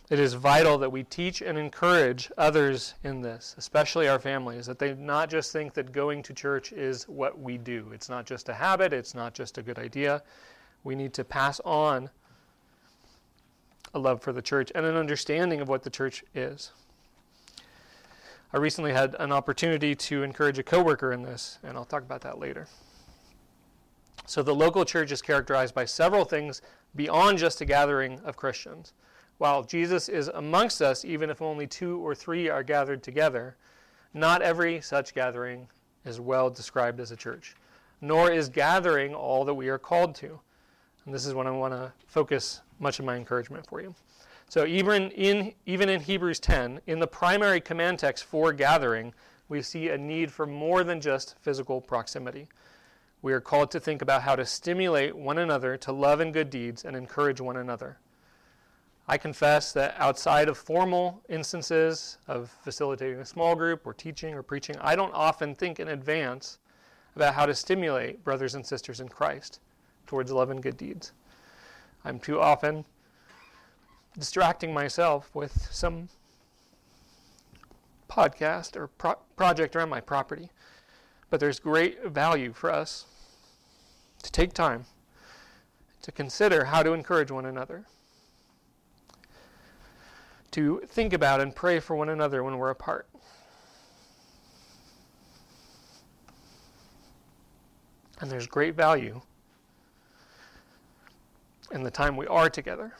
It 0.10 0.20
is 0.20 0.34
vital 0.34 0.78
that 0.80 0.92
we 0.92 1.04
teach 1.04 1.42
and 1.42 1.58
encourage 1.58 2.32
others 2.38 2.96
in 3.04 3.22
this, 3.22 3.56
especially 3.58 4.08
our 4.08 4.20
families, 4.20 4.66
that 4.66 4.80
they 4.80 4.96
not 4.96 5.30
just 5.30 5.52
think 5.52 5.74
that 5.76 5.92
going 5.92 6.24
to 6.24 6.34
church 6.34 6.72
is 6.74 7.08
what 7.08 7.40
we 7.40 7.58
do. 7.58 7.92
It's 7.94 8.10
not 8.10 8.26
just 8.26 8.50
a 8.50 8.54
habit, 8.54 8.92
it's 8.92 9.14
not 9.14 9.34
just 9.34 9.58
a 9.58 9.62
good 9.62 9.78
idea 9.78 10.24
we 10.84 10.96
need 10.96 11.14
to 11.14 11.24
pass 11.24 11.60
on 11.62 12.10
a 13.94 14.00
love 14.00 14.22
for 14.22 14.32
the 14.32 14.42
church 14.42 14.72
and 14.76 14.86
an 14.86 14.96
understanding 14.96 15.62
of 15.62 15.68
what 15.68 15.84
the 15.84 15.90
church 15.90 16.24
is. 16.34 16.72
I 18.54 18.58
recently 18.58 18.94
had 18.94 19.16
an 19.20 19.32
opportunity 19.32 19.96
to 19.96 20.24
encourage 20.24 20.58
a 20.58 20.64
coworker 20.64 21.12
in 21.12 21.22
this, 21.22 21.60
and 21.64 21.78
I'll 21.78 21.86
talk 21.86 22.02
about 22.02 22.22
that 22.22 22.40
later. 22.40 22.68
So, 24.26 24.44
the 24.44 24.56
local 24.56 24.86
church 24.86 25.12
is 25.12 25.22
characterized 25.22 25.74
by 25.74 25.86
several 25.86 26.24
things 26.24 26.62
beyond 26.96 27.40
just 27.40 27.62
a 27.62 27.66
gathering 27.66 28.20
of 28.24 28.38
Christians. 28.38 28.94
While 29.40 29.64
Jesus 29.64 30.10
is 30.10 30.28
amongst 30.28 30.82
us, 30.82 31.06
even 31.06 31.30
if 31.30 31.42
only 31.42 31.66
two 31.66 32.06
or 32.06 32.14
three 32.14 32.50
are 32.50 32.62
gathered 32.62 33.02
together, 33.02 33.56
not 34.14 34.42
every 34.42 34.82
such 34.82 35.16
gathering 35.16 35.70
is 36.04 36.20
well 36.20 36.50
described 36.50 37.00
as 37.00 37.12
a 37.12 37.16
church, 37.16 37.56
nor 38.02 38.30
is 38.30 38.50
gathering 38.50 39.16
all 39.16 39.46
that 39.46 39.54
we 39.54 39.70
are 39.70 39.78
called 39.78 40.14
to. 40.16 40.42
And 41.06 41.14
this 41.14 41.26
is 41.26 41.34
what 41.34 41.48
I 41.48 41.52
want 41.52 41.74
to 41.74 41.94
focus 42.06 42.62
much 42.80 43.00
of 43.00 43.06
my 43.06 43.16
encouragement 43.16 43.66
for 43.66 43.80
you. 43.82 43.96
So 44.50 44.66
even 44.66 45.10
in, 45.12 45.54
even 45.66 45.88
in 45.88 46.02
Hebrews 46.02 46.42
10, 46.42 46.82
in 46.86 47.00
the 47.00 47.08
primary 47.08 47.62
command 47.62 48.00
text 48.00 48.26
for 48.26 48.52
gathering, 48.52 49.14
we 49.48 49.62
see 49.62 49.88
a 49.88 49.98
need 49.98 50.34
for 50.34 50.46
more 50.48 50.84
than 50.84 51.00
just 51.00 51.36
physical 51.40 51.80
proximity. 51.80 52.50
We 53.22 53.32
are 53.32 53.40
called 53.40 53.72
to 53.72 53.80
think 53.80 54.02
about 54.02 54.24
how 54.24 54.36
to 54.36 54.46
stimulate 54.46 55.16
one 55.16 55.38
another 55.38 55.78
to 55.78 55.94
love 55.94 56.20
and 56.20 56.34
good 56.34 56.50
deeds 56.50 56.84
and 56.84 56.94
encourage 56.94 57.40
one 57.40 57.56
another. 57.56 58.00
I 59.10 59.18
confess 59.18 59.72
that 59.74 59.96
outside 59.98 60.50
of 60.50 60.56
formal 60.56 61.24
instances 61.30 62.20
of 62.28 62.56
facilitating 62.62 63.20
a 63.20 63.26
small 63.26 63.56
group 63.56 63.88
or 63.88 63.92
teaching 63.92 64.36
or 64.36 64.44
preaching, 64.44 64.76
I 64.80 64.96
don't 64.96 65.12
often 65.16 65.56
think 65.56 65.80
in 65.80 65.88
advance 65.88 66.60
about 67.16 67.34
how 67.34 67.48
to 67.48 67.56
stimulate 67.56 68.24
brothers 68.24 68.54
and 68.54 68.64
sisters 68.64 69.00
in 69.00 69.10
Christ 69.10 69.62
towards 70.06 70.32
love 70.32 70.52
and 70.52 70.62
good 70.62 70.78
deeds. 70.78 71.12
I'm 72.06 72.20
too 72.20 72.40
often 72.40 72.86
distracting 74.16 74.76
myself 74.76 75.34
with 75.34 75.70
some 75.72 76.10
podcast 78.08 78.76
or 78.76 78.90
pro- 78.90 79.18
project 79.36 79.76
around 79.76 79.90
my 79.90 80.02
property. 80.02 80.52
But 81.32 81.40
there's 81.40 81.60
great 81.60 82.06
value 82.06 82.54
for 82.54 82.72
us 82.72 83.08
to 84.22 84.32
take 84.32 84.54
time 84.54 84.86
to 86.04 86.12
consider 86.12 86.66
how 86.66 86.84
to 86.84 86.94
encourage 86.94 87.32
one 87.32 87.48
another, 87.48 87.86
to 90.52 90.82
think 90.88 91.14
about 91.14 91.42
and 91.42 91.56
pray 91.56 91.80
for 91.80 91.96
one 91.96 92.10
another 92.10 92.44
when 92.44 92.58
we're 92.58 92.70
apart. 92.70 93.08
And 98.22 98.30
there's 98.30 98.48
great 98.48 98.76
value 98.76 99.22
in 101.72 101.84
the 101.84 101.92
time 101.92 102.18
we 102.18 102.28
are 102.28 102.50
together, 102.50 102.94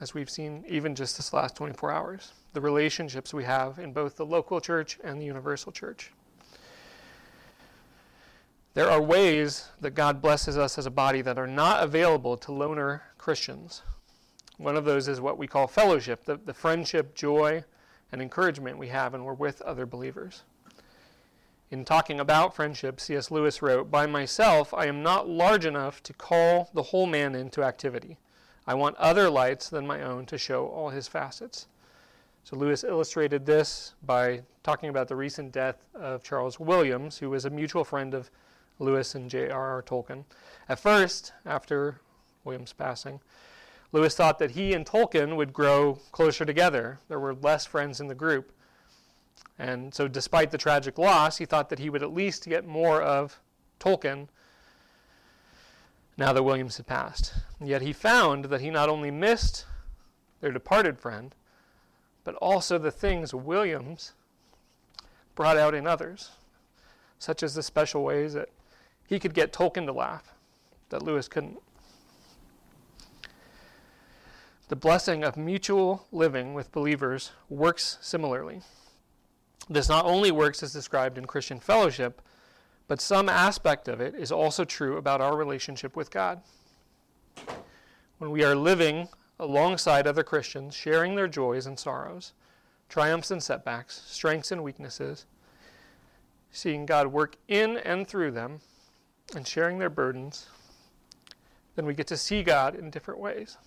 as 0.00 0.12
we've 0.12 0.28
seen 0.28 0.64
even 0.68 0.94
just 0.94 1.16
this 1.16 1.32
last 1.32 1.56
24 1.56 1.92
hours, 1.92 2.32
the 2.52 2.60
relationships 2.60 3.32
we 3.32 3.44
have 3.44 3.78
in 3.78 3.92
both 3.92 4.16
the 4.16 4.26
local 4.26 4.60
church 4.60 4.98
and 5.02 5.20
the 5.20 5.24
universal 5.24 5.72
church. 5.72 6.12
There 8.74 8.90
are 8.90 9.00
ways 9.00 9.68
that 9.80 9.92
God 9.94 10.20
blesses 10.20 10.58
us 10.58 10.76
as 10.76 10.84
a 10.84 10.90
body 10.90 11.22
that 11.22 11.38
are 11.38 11.46
not 11.46 11.82
available 11.82 12.36
to 12.36 12.52
loner 12.52 13.04
Christians. 13.16 13.80
One 14.58 14.76
of 14.76 14.84
those 14.84 15.08
is 15.08 15.20
what 15.20 15.38
we 15.38 15.46
call 15.46 15.66
fellowship, 15.66 16.24
the, 16.24 16.36
the 16.36 16.54
friendship, 16.54 17.14
joy, 17.14 17.64
and 18.10 18.22
encouragement 18.22 18.78
we 18.78 18.88
have 18.88 19.12
when 19.12 19.24
we're 19.24 19.34
with 19.34 19.60
other 19.62 19.86
believers. 19.86 20.42
In 21.70 21.84
talking 21.84 22.20
about 22.20 22.54
friendship, 22.54 23.00
C.S. 23.00 23.30
Lewis 23.30 23.60
wrote, 23.60 23.90
By 23.90 24.06
myself, 24.06 24.72
I 24.72 24.86
am 24.86 25.02
not 25.02 25.28
large 25.28 25.66
enough 25.66 26.02
to 26.04 26.12
call 26.12 26.70
the 26.72 26.84
whole 26.84 27.06
man 27.06 27.34
into 27.34 27.64
activity. 27.64 28.18
I 28.66 28.74
want 28.74 28.96
other 28.96 29.28
lights 29.28 29.68
than 29.68 29.86
my 29.86 30.02
own 30.02 30.26
to 30.26 30.38
show 30.38 30.66
all 30.68 30.90
his 30.90 31.08
facets. 31.08 31.66
So 32.44 32.56
Lewis 32.56 32.84
illustrated 32.84 33.44
this 33.44 33.94
by 34.04 34.42
talking 34.62 34.88
about 34.88 35.08
the 35.08 35.16
recent 35.16 35.50
death 35.50 35.84
of 35.94 36.22
Charles 36.22 36.60
Williams, 36.60 37.18
who 37.18 37.30
was 37.30 37.44
a 37.44 37.50
mutual 37.50 37.84
friend 37.84 38.14
of 38.14 38.30
Lewis 38.78 39.16
and 39.16 39.28
J.R.R. 39.28 39.82
Tolkien. 39.82 40.24
At 40.68 40.78
first, 40.78 41.32
after 41.44 42.00
Williams' 42.44 42.72
passing, 42.72 43.20
Lewis 43.96 44.14
thought 44.14 44.38
that 44.40 44.50
he 44.50 44.74
and 44.74 44.84
Tolkien 44.84 45.36
would 45.36 45.54
grow 45.54 45.94
closer 46.12 46.44
together. 46.44 46.98
There 47.08 47.18
were 47.18 47.32
less 47.32 47.64
friends 47.64 47.98
in 47.98 48.08
the 48.08 48.14
group. 48.14 48.52
And 49.58 49.94
so, 49.94 50.06
despite 50.06 50.50
the 50.50 50.58
tragic 50.58 50.98
loss, 50.98 51.38
he 51.38 51.46
thought 51.46 51.70
that 51.70 51.78
he 51.78 51.88
would 51.88 52.02
at 52.02 52.12
least 52.12 52.44
get 52.44 52.66
more 52.66 53.00
of 53.00 53.40
Tolkien 53.80 54.28
now 56.18 56.34
that 56.34 56.42
Williams 56.42 56.76
had 56.76 56.86
passed. 56.86 57.32
Yet 57.58 57.80
he 57.80 57.94
found 57.94 58.46
that 58.46 58.60
he 58.60 58.68
not 58.68 58.90
only 58.90 59.10
missed 59.10 59.64
their 60.42 60.52
departed 60.52 60.98
friend, 60.98 61.34
but 62.22 62.34
also 62.34 62.76
the 62.76 62.90
things 62.90 63.32
Williams 63.32 64.12
brought 65.34 65.56
out 65.56 65.74
in 65.74 65.86
others, 65.86 66.32
such 67.18 67.42
as 67.42 67.54
the 67.54 67.62
special 67.62 68.04
ways 68.04 68.34
that 68.34 68.50
he 69.06 69.18
could 69.18 69.32
get 69.32 69.54
Tolkien 69.54 69.86
to 69.86 69.92
laugh 69.92 70.34
that 70.90 71.02
Lewis 71.02 71.28
couldn't. 71.28 71.62
The 74.68 74.74
blessing 74.74 75.22
of 75.22 75.36
mutual 75.36 76.08
living 76.10 76.52
with 76.52 76.72
believers 76.72 77.30
works 77.48 77.98
similarly. 78.00 78.62
This 79.68 79.88
not 79.88 80.04
only 80.04 80.32
works 80.32 80.60
as 80.60 80.72
described 80.72 81.16
in 81.16 81.26
Christian 81.26 81.60
fellowship, 81.60 82.20
but 82.88 83.00
some 83.00 83.28
aspect 83.28 83.86
of 83.86 84.00
it 84.00 84.16
is 84.16 84.32
also 84.32 84.64
true 84.64 84.96
about 84.96 85.20
our 85.20 85.36
relationship 85.36 85.94
with 85.94 86.10
God. 86.10 86.40
When 88.18 88.32
we 88.32 88.42
are 88.42 88.56
living 88.56 89.08
alongside 89.38 90.06
other 90.06 90.24
Christians, 90.24 90.74
sharing 90.74 91.14
their 91.14 91.28
joys 91.28 91.66
and 91.66 91.78
sorrows, 91.78 92.32
triumphs 92.88 93.30
and 93.30 93.42
setbacks, 93.42 94.02
strengths 94.06 94.50
and 94.50 94.64
weaknesses, 94.64 95.26
seeing 96.50 96.86
God 96.86 97.08
work 97.08 97.36
in 97.46 97.76
and 97.78 98.08
through 98.08 98.32
them, 98.32 98.60
and 99.34 99.46
sharing 99.46 99.78
their 99.78 99.90
burdens, 99.90 100.46
then 101.76 101.86
we 101.86 101.94
get 101.94 102.08
to 102.08 102.16
see 102.16 102.42
God 102.42 102.74
in 102.74 102.90
different 102.90 103.20
ways. 103.20 103.58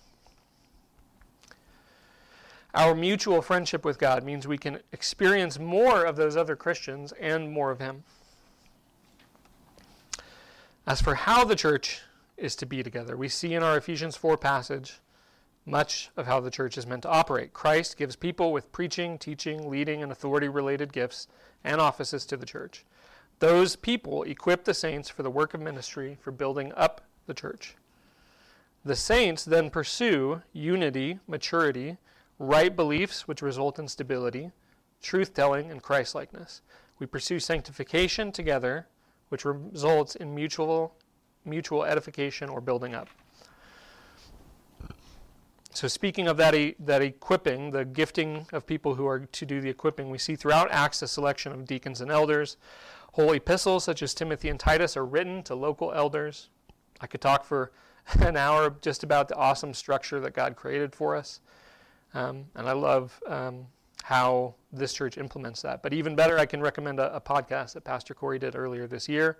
Our 2.74 2.94
mutual 2.94 3.42
friendship 3.42 3.84
with 3.84 3.98
God 3.98 4.22
means 4.22 4.46
we 4.46 4.58
can 4.58 4.80
experience 4.92 5.58
more 5.58 6.04
of 6.04 6.16
those 6.16 6.36
other 6.36 6.54
Christians 6.54 7.12
and 7.20 7.50
more 7.50 7.70
of 7.70 7.80
Him. 7.80 8.04
As 10.86 11.00
for 11.00 11.14
how 11.14 11.44
the 11.44 11.56
church 11.56 12.02
is 12.36 12.56
to 12.56 12.66
be 12.66 12.82
together, 12.82 13.16
we 13.16 13.28
see 13.28 13.54
in 13.54 13.62
our 13.62 13.76
Ephesians 13.76 14.16
4 14.16 14.36
passage 14.36 15.00
much 15.66 16.10
of 16.16 16.26
how 16.26 16.40
the 16.40 16.50
church 16.50 16.78
is 16.78 16.86
meant 16.86 17.02
to 17.02 17.08
operate. 17.08 17.52
Christ 17.52 17.96
gives 17.96 18.16
people 18.16 18.52
with 18.52 18.72
preaching, 18.72 19.18
teaching, 19.18 19.68
leading, 19.68 20.02
and 20.02 20.10
authority 20.10 20.48
related 20.48 20.92
gifts 20.92 21.28
and 21.62 21.80
offices 21.80 22.24
to 22.26 22.36
the 22.36 22.46
church. 22.46 22.84
Those 23.40 23.76
people 23.76 24.22
equip 24.24 24.64
the 24.64 24.74
saints 24.74 25.08
for 25.08 25.22
the 25.22 25.30
work 25.30 25.54
of 25.54 25.60
ministry 25.60 26.18
for 26.20 26.30
building 26.30 26.72
up 26.76 27.02
the 27.26 27.34
church. 27.34 27.74
The 28.84 28.96
saints 28.96 29.44
then 29.44 29.70
pursue 29.70 30.42
unity, 30.52 31.18
maturity, 31.26 31.98
right 32.40 32.74
beliefs, 32.74 33.28
which 33.28 33.42
result 33.42 33.78
in 33.78 33.86
stability, 33.86 34.50
truth 35.02 35.34
telling, 35.34 35.70
and 35.70 35.82
Christlikeness. 35.82 36.62
We 36.98 37.06
pursue 37.06 37.38
sanctification 37.38 38.32
together, 38.32 38.88
which 39.28 39.44
results 39.44 40.16
in 40.16 40.34
mutual, 40.34 40.96
mutual 41.44 41.84
edification 41.84 42.48
or 42.48 42.60
building 42.60 42.94
up. 42.94 43.08
So, 45.72 45.86
speaking 45.86 46.26
of 46.26 46.36
that, 46.38 46.74
that 46.80 47.02
equipping, 47.02 47.70
the 47.70 47.84
gifting 47.84 48.46
of 48.52 48.66
people 48.66 48.94
who 48.96 49.06
are 49.06 49.20
to 49.20 49.46
do 49.46 49.60
the 49.60 49.68
equipping, 49.68 50.10
we 50.10 50.18
see 50.18 50.34
throughout 50.34 50.68
Acts 50.72 51.02
a 51.02 51.08
selection 51.08 51.52
of 51.52 51.66
deacons 51.66 52.00
and 52.00 52.10
elders. 52.10 52.56
Whole 53.12 53.32
epistles, 53.32 53.84
such 53.84 54.02
as 54.02 54.14
Timothy 54.14 54.48
and 54.48 54.58
Titus, 54.58 54.96
are 54.96 55.04
written 55.04 55.42
to 55.44 55.54
local 55.54 55.92
elders. 55.92 56.48
I 57.00 57.06
could 57.06 57.20
talk 57.20 57.44
for 57.44 57.70
an 58.18 58.36
hour 58.36 58.74
just 58.80 59.04
about 59.04 59.28
the 59.28 59.36
awesome 59.36 59.74
structure 59.74 60.20
that 60.20 60.32
God 60.32 60.56
created 60.56 60.94
for 60.94 61.14
us. 61.14 61.40
Um, 62.14 62.44
and 62.54 62.68
I 62.68 62.72
love 62.72 63.20
um, 63.26 63.66
how 64.02 64.54
this 64.72 64.92
church 64.92 65.18
implements 65.18 65.62
that. 65.62 65.82
But 65.82 65.92
even 65.92 66.14
better, 66.16 66.38
I 66.38 66.46
can 66.46 66.60
recommend 66.60 66.98
a, 66.98 67.14
a 67.14 67.20
podcast 67.20 67.74
that 67.74 67.84
Pastor 67.84 68.14
Corey 68.14 68.38
did 68.38 68.56
earlier 68.56 68.86
this 68.86 69.08
year, 69.08 69.38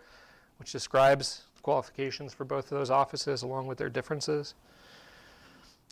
which 0.58 0.72
describes 0.72 1.42
qualifications 1.62 2.32
for 2.32 2.44
both 2.44 2.64
of 2.64 2.70
those 2.70 2.90
offices 2.90 3.42
along 3.42 3.66
with 3.66 3.78
their 3.78 3.90
differences. 3.90 4.54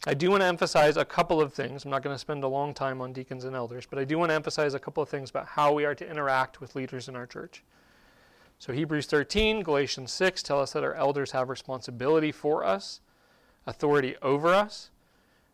I 0.06 0.14
do 0.14 0.30
want 0.30 0.42
to 0.42 0.46
emphasize 0.46 0.96
a 0.96 1.04
couple 1.04 1.40
of 1.40 1.52
things. 1.52 1.84
I'm 1.84 1.90
not 1.90 2.02
going 2.02 2.14
to 2.14 2.18
spend 2.18 2.44
a 2.44 2.48
long 2.48 2.72
time 2.72 3.00
on 3.00 3.12
deacons 3.12 3.44
and 3.44 3.56
elders, 3.56 3.84
but 3.84 3.98
I 3.98 4.04
do 4.04 4.16
want 4.16 4.30
to 4.30 4.34
emphasize 4.34 4.74
a 4.74 4.78
couple 4.78 5.02
of 5.02 5.08
things 5.08 5.28
about 5.28 5.46
how 5.46 5.72
we 5.72 5.84
are 5.84 5.94
to 5.94 6.08
interact 6.08 6.60
with 6.60 6.76
leaders 6.76 7.08
in 7.08 7.16
our 7.16 7.26
church. 7.26 7.64
So, 8.60 8.72
Hebrews 8.72 9.06
13, 9.06 9.62
Galatians 9.62 10.12
6 10.12 10.42
tell 10.42 10.60
us 10.60 10.72
that 10.72 10.84
our 10.84 10.94
elders 10.94 11.32
have 11.32 11.48
responsibility 11.48 12.32
for 12.32 12.64
us, 12.64 13.00
authority 13.66 14.16
over 14.22 14.54
us, 14.54 14.90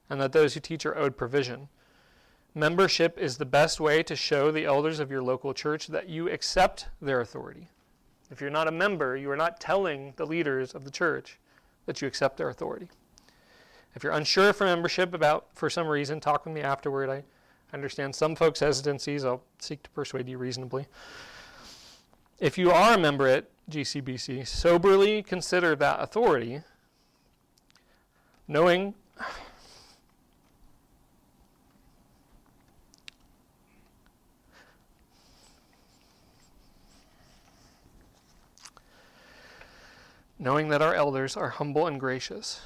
and 0.09 0.21
that 0.21 0.33
those 0.33 0.55
who 0.55 0.61
teach 0.61 0.85
are 0.87 0.97
owed 0.97 1.17
provision. 1.17 1.69
Membership 2.55 3.19
is 3.19 3.37
the 3.37 3.45
best 3.45 3.81
way 3.81 4.03
to 4.03 4.15
show 4.15 4.51
the 4.51 4.65
elders 4.65 5.01
of 5.01 5.11
your 5.11 5.23
local 5.23 5.53
church 5.53 5.89
that 5.89 6.09
you 6.09 6.29
accept 6.29 6.87
their 7.03 7.21
authority. 7.21 7.69
If 8.31 8.41
you're 8.41 8.51
not 8.51 8.69
a 8.69 8.73
member, 8.73 9.17
you 9.17 9.31
are 9.31 9.37
not 9.37 9.61
telling 9.61 10.13
the 10.17 10.27
leaders 10.27 10.73
of 10.75 10.85
the 10.85 10.91
church 10.91 11.39
that 11.87 12.01
you 12.01 12.09
accept 12.09 12.37
their 12.37 12.49
authority. 12.49 12.89
If 13.95 14.03
you're 14.03 14.13
unsure 14.13 14.53
for 14.53 14.65
membership 14.65 15.15
about 15.15 15.47
for 15.53 15.71
some 15.71 15.87
reason, 15.87 16.21
talk 16.21 16.45
with 16.45 16.55
me 16.55 16.61
afterward. 16.61 17.11
I 17.11 17.23
understand 17.73 18.15
some 18.15 18.35
folks' 18.35 18.61
hesitancies. 18.61 19.25
I'll 19.25 19.43
seek 19.59 19.83
to 19.85 19.91
persuade 19.91 20.29
you 20.29 20.39
reasonably. 20.39 20.87
If 22.39 22.59
you 22.59 22.71
are 22.71 22.95
a 22.95 22.99
member 22.99 23.29
at 23.29 23.49
GCBC, 23.71 24.47
soberly 24.47 25.23
consider 25.23 25.77
that 25.77 26.01
authority, 26.01 26.63
knowing 28.49 28.95
knowing 40.45 40.69
that 40.69 40.83
our 40.83 40.95
elders 40.95 41.39
are 41.39 41.49
humble 41.49 41.87
and 41.87 41.99
gracious. 41.99 42.61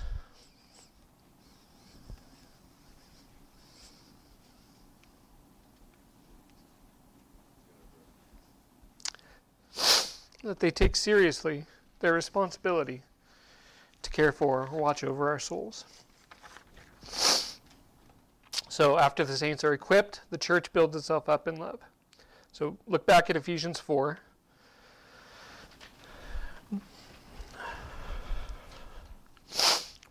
That 10.42 10.58
they 10.58 10.72
take 10.72 10.96
seriously 10.96 11.66
their 12.00 12.12
responsibility 12.12 13.02
to 14.02 14.10
care 14.10 14.32
for 14.32 14.68
or 14.72 14.80
watch 14.80 15.04
over 15.04 15.28
our 15.28 15.38
souls. 15.38 15.84
So, 18.68 18.98
after 18.98 19.24
the 19.24 19.36
saints 19.36 19.62
are 19.62 19.72
equipped, 19.72 20.22
the 20.30 20.38
church 20.38 20.72
builds 20.72 20.96
itself 20.96 21.28
up 21.28 21.46
in 21.46 21.56
love. 21.56 21.78
So, 22.52 22.76
look 22.88 23.06
back 23.06 23.30
at 23.30 23.36
Ephesians 23.36 23.78
4. 23.78 24.18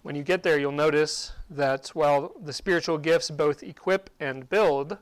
When 0.01 0.15
you 0.15 0.23
get 0.23 0.43
there, 0.43 0.57
you'll 0.57 0.71
notice 0.71 1.33
that 1.49 1.89
while 1.89 2.33
the 2.41 2.53
spiritual 2.53 2.97
gifts 2.97 3.29
both 3.29 3.63
equip 3.63 4.09
and 4.19 4.49
build 4.49 4.97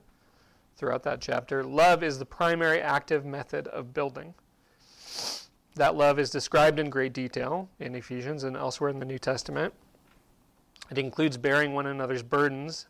throughout 0.78 1.04
that 1.04 1.22
chapter, 1.22 1.64
love 1.64 2.04
is 2.04 2.20
the 2.20 2.26
primary 2.26 2.82
active 2.82 3.26
method 3.26 3.68
of 3.68 3.94
building. 3.94 4.34
That 5.76 5.96
love 5.96 6.20
is 6.20 6.30
described 6.30 6.80
in 6.80 6.90
great 6.90 7.14
detail 7.14 7.70
in 7.80 7.96
Ephesians 7.96 8.44
and 8.44 8.56
elsewhere 8.56 8.90
in 8.90 9.00
the 9.00 9.06
New 9.06 9.20
Testament. 9.20 9.74
It 10.90 10.98
includes 10.98 11.38
bearing 11.38 11.74
one 11.74 11.88
another's 11.88 12.24
burdens, 12.24 12.88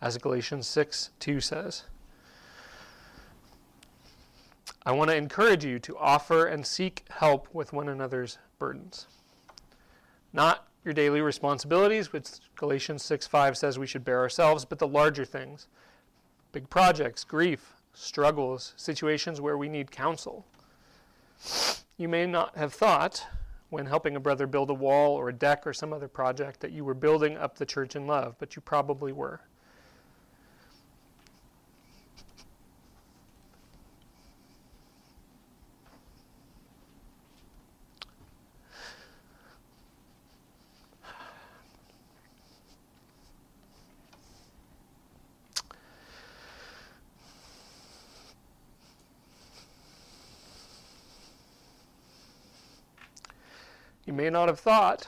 as 0.00 0.18
Galatians 0.18 0.66
6 0.66 1.10
2 1.20 1.40
says. 1.40 1.84
I 4.84 4.92
want 4.92 5.10
to 5.10 5.16
encourage 5.16 5.64
you 5.64 5.78
to 5.80 5.96
offer 5.98 6.46
and 6.46 6.66
seek 6.66 7.04
help 7.10 7.48
with 7.52 7.72
one 7.72 7.88
another's 7.88 8.38
burdens. 8.58 9.06
Not 10.32 10.66
your 10.84 10.94
daily 10.94 11.20
responsibilities, 11.20 12.12
which 12.12 12.28
Galatians 12.56 13.02
6 13.02 13.26
5 13.26 13.56
says 13.56 13.78
we 13.78 13.86
should 13.86 14.04
bear 14.04 14.20
ourselves, 14.20 14.64
but 14.64 14.78
the 14.78 14.88
larger 14.88 15.24
things 15.24 15.68
big 16.52 16.68
projects, 16.68 17.22
grief, 17.22 17.74
struggles, 17.92 18.74
situations 18.76 19.40
where 19.40 19.56
we 19.56 19.68
need 19.68 19.90
counsel. 19.90 20.44
You 21.96 22.08
may 22.08 22.26
not 22.26 22.56
have 22.56 22.72
thought, 22.72 23.24
when 23.68 23.86
helping 23.86 24.16
a 24.16 24.20
brother 24.20 24.48
build 24.48 24.68
a 24.70 24.74
wall 24.74 25.14
or 25.14 25.28
a 25.28 25.32
deck 25.32 25.64
or 25.64 25.72
some 25.72 25.92
other 25.92 26.08
project, 26.08 26.60
that 26.60 26.72
you 26.72 26.84
were 26.84 26.94
building 26.94 27.36
up 27.36 27.56
the 27.56 27.66
church 27.66 27.94
in 27.94 28.06
love, 28.06 28.34
but 28.38 28.56
you 28.56 28.62
probably 28.62 29.12
were. 29.12 29.40
You 54.10 54.16
may 54.16 54.28
not 54.28 54.48
have 54.48 54.58
thought. 54.58 55.06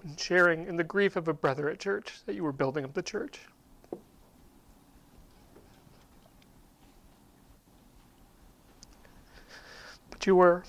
When 0.00 0.16
sharing 0.16 0.68
in 0.68 0.76
the 0.76 0.84
grief 0.84 1.16
of 1.16 1.26
a 1.26 1.32
brother 1.32 1.68
at 1.68 1.80
church, 1.80 2.20
that 2.26 2.36
you 2.36 2.44
were 2.44 2.52
building 2.52 2.84
up 2.84 2.94
the 2.94 3.02
church. 3.02 3.40
But 10.10 10.24
you 10.24 10.36
were. 10.36 10.62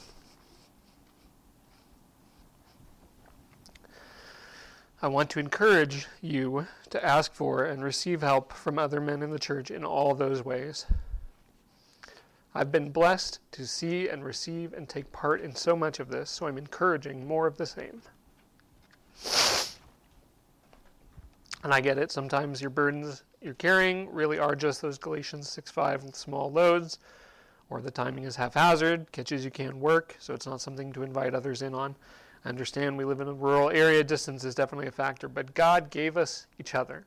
I 4.99 5.07
want 5.09 5.29
to 5.29 5.39
encourage 5.39 6.07
you 6.21 6.65
to 6.89 7.05
ask 7.05 7.31
for 7.35 7.63
and 7.65 7.83
receive 7.83 8.23
help 8.23 8.51
from 8.51 8.79
other 8.79 8.99
men 8.99 9.21
in 9.21 9.29
the 9.29 9.37
church 9.37 9.69
in 9.69 9.85
all 9.85 10.15
those 10.15 10.43
ways. 10.43 10.87
I've 12.57 12.71
been 12.71 12.89
blessed 12.89 13.39
to 13.51 13.67
see 13.67 14.07
and 14.07 14.23
receive 14.23 14.71
and 14.71 14.87
take 14.87 15.11
part 15.11 15.41
in 15.41 15.53
so 15.53 15.75
much 15.75 15.99
of 15.99 16.09
this, 16.09 16.29
so 16.29 16.47
I'm 16.47 16.57
encouraging 16.57 17.27
more 17.27 17.47
of 17.47 17.57
the 17.57 17.65
same. 17.65 18.01
And 21.63 21.73
I 21.73 21.81
get 21.81 21.97
it, 21.97 22.11
sometimes 22.11 22.61
your 22.61 22.69
burdens 22.69 23.23
you're 23.41 23.55
carrying 23.55 24.11
really 24.11 24.39
are 24.39 24.55
just 24.55 24.81
those 24.81 24.97
Galatians 24.97 25.49
6:5 25.49 26.15
small 26.15 26.51
loads, 26.51 26.97
or 27.69 27.81
the 27.81 27.91
timing 27.91 28.23
is 28.23 28.37
haphazard, 28.37 29.11
catches 29.11 29.43
you 29.43 29.51
can't 29.51 29.75
work, 29.75 30.15
so 30.19 30.33
it's 30.33 30.47
not 30.47 30.61
something 30.61 30.93
to 30.93 31.03
invite 31.03 31.35
others 31.35 31.61
in 31.61 31.75
on. 31.75 31.95
I 32.45 32.49
understand 32.49 32.97
we 32.97 33.05
live 33.05 33.19
in 33.19 33.27
a 33.27 33.33
rural 33.33 33.69
area, 33.69 34.03
distance 34.03 34.43
is 34.45 34.55
definitely 34.55 34.87
a 34.87 34.91
factor, 34.91 35.27
but 35.27 35.53
God 35.53 35.89
gave 35.89 36.15
us 36.15 36.47
each 36.57 36.73
other. 36.73 37.05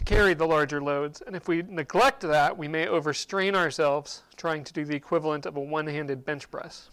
To 0.00 0.04
carry 0.06 0.32
the 0.32 0.46
larger 0.46 0.82
loads. 0.82 1.22
And 1.26 1.36
if 1.36 1.46
we 1.46 1.62
neglect 1.62 2.22
that, 2.22 2.56
we 2.56 2.68
may 2.68 2.88
overstrain 2.88 3.54
ourselves 3.54 4.22
trying 4.36 4.64
to 4.64 4.72
do 4.72 4.84
the 4.86 4.96
equivalent 4.96 5.44
of 5.44 5.56
a 5.56 5.60
one 5.60 5.86
handed 5.86 6.24
bench 6.24 6.50
press. 6.50 6.88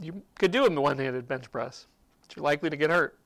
You 0.00 0.22
could 0.34 0.50
do 0.50 0.66
a 0.66 0.80
one 0.80 0.98
handed 0.98 1.26
bench 1.26 1.50
press, 1.50 1.86
but 2.20 2.36
you're 2.36 2.44
likely 2.44 2.68
to 2.68 2.76
get 2.76 2.90
hurt. 2.90 3.18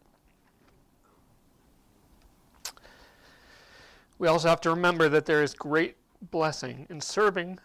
We 4.18 4.28
also 4.28 4.48
have 4.48 4.60
to 4.62 4.70
remember 4.70 5.08
that 5.08 5.26
there 5.26 5.42
is 5.42 5.52
great 5.52 5.96
blessing 6.30 6.86
in 6.90 7.00
serving 7.00 7.58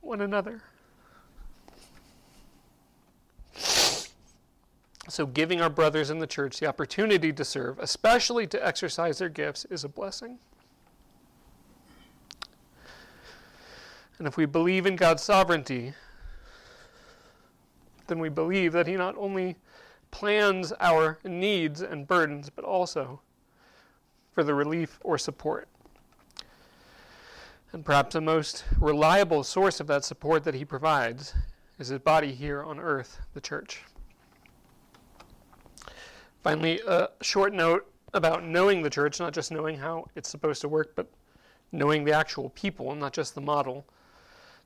one 0.00 0.20
another. 0.20 0.62
So, 5.08 5.24
giving 5.24 5.60
our 5.60 5.70
brothers 5.70 6.10
in 6.10 6.18
the 6.18 6.26
church 6.26 6.58
the 6.58 6.66
opportunity 6.66 7.32
to 7.32 7.44
serve, 7.44 7.78
especially 7.78 8.46
to 8.48 8.66
exercise 8.66 9.18
their 9.18 9.28
gifts, 9.28 9.64
is 9.66 9.84
a 9.84 9.88
blessing. 9.88 10.38
And 14.18 14.26
if 14.26 14.36
we 14.36 14.46
believe 14.46 14.84
in 14.84 14.96
God's 14.96 15.22
sovereignty, 15.22 15.92
then 18.08 18.18
we 18.18 18.28
believe 18.28 18.72
that 18.72 18.86
He 18.88 18.96
not 18.96 19.14
only 19.16 19.56
plans 20.10 20.72
our 20.80 21.18
needs 21.22 21.82
and 21.82 22.08
burdens, 22.08 22.50
but 22.50 22.64
also 22.64 23.20
for 24.32 24.42
the 24.42 24.54
relief 24.54 24.98
or 25.04 25.18
support. 25.18 25.68
And 27.72 27.84
perhaps 27.84 28.14
the 28.14 28.20
most 28.20 28.64
reliable 28.80 29.44
source 29.44 29.78
of 29.78 29.86
that 29.86 30.04
support 30.04 30.42
that 30.44 30.54
He 30.54 30.64
provides 30.64 31.34
is 31.78 31.88
His 31.88 32.00
body 32.00 32.32
here 32.32 32.62
on 32.62 32.80
earth, 32.80 33.20
the 33.34 33.40
church. 33.40 33.82
Finally, 36.46 36.80
a 36.86 37.08
short 37.22 37.52
note 37.52 37.92
about 38.14 38.44
knowing 38.44 38.80
the 38.80 38.88
church, 38.88 39.18
not 39.18 39.32
just 39.32 39.50
knowing 39.50 39.76
how 39.76 40.06
it's 40.14 40.28
supposed 40.28 40.60
to 40.60 40.68
work, 40.68 40.92
but 40.94 41.10
knowing 41.72 42.04
the 42.04 42.12
actual 42.12 42.50
people, 42.50 42.94
not 42.94 43.12
just 43.12 43.34
the 43.34 43.40
model. 43.40 43.84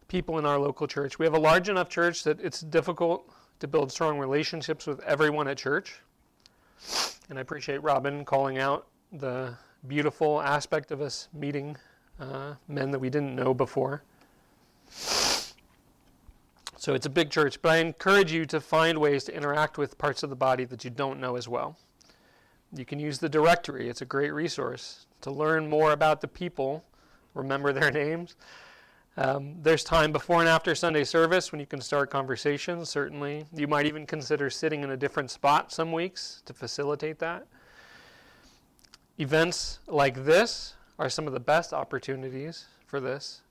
People 0.06 0.38
in 0.38 0.44
our 0.44 0.58
local 0.58 0.86
church. 0.86 1.18
We 1.18 1.24
have 1.24 1.32
a 1.32 1.38
large 1.38 1.70
enough 1.70 1.88
church 1.88 2.22
that 2.24 2.38
it's 2.38 2.60
difficult 2.60 3.32
to 3.60 3.66
build 3.66 3.90
strong 3.90 4.18
relationships 4.18 4.86
with 4.86 5.00
everyone 5.04 5.48
at 5.48 5.56
church. 5.56 6.02
And 7.30 7.38
I 7.38 7.40
appreciate 7.40 7.82
Robin 7.82 8.26
calling 8.26 8.58
out 8.58 8.86
the 9.10 9.54
beautiful 9.88 10.42
aspect 10.42 10.90
of 10.90 11.00
us 11.00 11.28
meeting 11.32 11.78
uh, 12.20 12.56
men 12.68 12.90
that 12.90 12.98
we 12.98 13.08
didn't 13.08 13.34
know 13.34 13.54
before. 13.54 14.02
So 16.80 16.94
it's 16.94 17.04
a 17.04 17.10
big 17.10 17.28
church, 17.28 17.60
but 17.60 17.72
I 17.72 17.76
encourage 17.76 18.32
you 18.32 18.46
to 18.46 18.58
find 18.58 18.96
ways 18.96 19.24
to 19.24 19.36
interact 19.36 19.76
with 19.76 19.98
parts 19.98 20.22
of 20.22 20.30
the 20.30 20.34
body 20.36 20.64
that 20.64 20.82
you 20.82 20.88
don't 20.88 21.20
know 21.20 21.36
as 21.36 21.46
well. 21.46 21.76
You 22.74 22.86
can 22.86 22.98
use 22.98 23.18
the 23.18 23.28
directory, 23.28 23.90
it's 23.90 24.00
a 24.00 24.06
great 24.06 24.30
resource 24.30 25.04
to 25.20 25.30
learn 25.30 25.68
more 25.68 25.92
about 25.92 26.22
the 26.22 26.26
people, 26.26 26.82
remember 27.34 27.74
their 27.74 27.90
names. 28.02 28.34
Um, 29.18 29.56
there's 29.60 29.84
time 29.84 30.10
before 30.10 30.40
and 30.40 30.48
after 30.48 30.74
Sunday 30.74 31.04
service 31.04 31.52
when 31.52 31.60
you 31.60 31.66
can 31.66 31.82
start 31.82 32.08
conversations, 32.08 32.88
certainly. 32.88 33.44
You 33.54 33.68
might 33.68 33.84
even 33.84 34.06
consider 34.06 34.48
sitting 34.48 34.82
in 34.82 34.92
a 34.92 34.96
different 34.96 35.30
spot 35.30 35.70
some 35.70 35.92
weeks 35.92 36.40
to 36.46 36.54
facilitate 36.54 37.18
that. 37.18 37.46
Events 39.18 39.80
like 39.86 40.24
this 40.24 40.76
are 40.98 41.10
some 41.10 41.26
of 41.26 41.34
the 41.34 41.40
best 41.40 41.74
opportunities 41.74 42.64
for 42.86 43.00
this. 43.00 43.42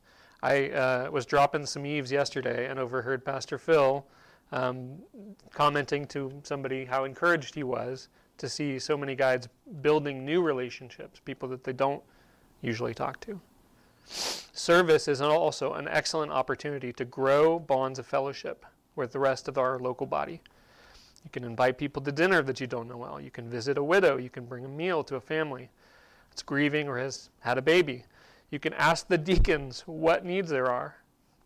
I 0.41 0.69
uh, 0.69 1.09
was 1.11 1.25
dropping 1.25 1.65
some 1.65 1.85
eaves 1.85 2.11
yesterday 2.11 2.69
and 2.69 2.79
overheard 2.79 3.25
Pastor 3.25 3.57
Phil 3.57 4.05
um, 4.51 4.95
commenting 5.51 6.05
to 6.07 6.31
somebody 6.43 6.85
how 6.85 7.03
encouraged 7.03 7.55
he 7.55 7.63
was 7.63 8.07
to 8.37 8.47
see 8.47 8.79
so 8.79 8.97
many 8.97 9.15
guides 9.15 9.47
building 9.81 10.25
new 10.25 10.41
relationships, 10.41 11.19
people 11.23 11.49
that 11.49 11.63
they 11.63 11.73
don't 11.73 12.01
usually 12.61 12.93
talk 12.93 13.19
to. 13.21 13.39
Service 14.05 15.07
is 15.07 15.21
also 15.21 15.73
an 15.73 15.87
excellent 15.87 16.31
opportunity 16.31 16.91
to 16.93 17.05
grow 17.05 17.59
bonds 17.59 17.99
of 17.99 18.07
fellowship 18.07 18.65
with 18.95 19.11
the 19.11 19.19
rest 19.19 19.47
of 19.47 19.57
our 19.57 19.77
local 19.77 20.07
body. 20.07 20.41
You 21.23 21.29
can 21.31 21.43
invite 21.43 21.77
people 21.77 22.01
to 22.03 22.11
dinner 22.11 22.41
that 22.43 22.59
you 22.59 22.67
don't 22.67 22.87
know 22.87 22.97
well. 22.97 23.19
You 23.19 23.29
can 23.29 23.49
visit 23.49 23.77
a 23.77 23.83
widow. 23.83 24.17
You 24.17 24.29
can 24.29 24.45
bring 24.45 24.65
a 24.65 24.69
meal 24.69 25.03
to 25.03 25.17
a 25.17 25.21
family 25.21 25.69
that's 26.29 26.41
grieving 26.41 26.87
or 26.87 26.97
has 26.97 27.29
had 27.39 27.57
a 27.57 27.61
baby. 27.61 28.05
You 28.51 28.59
can 28.59 28.73
ask 28.73 29.07
the 29.07 29.17
deacons 29.17 29.83
what 29.85 30.25
needs 30.25 30.49
there 30.49 30.71
are. 30.71 30.95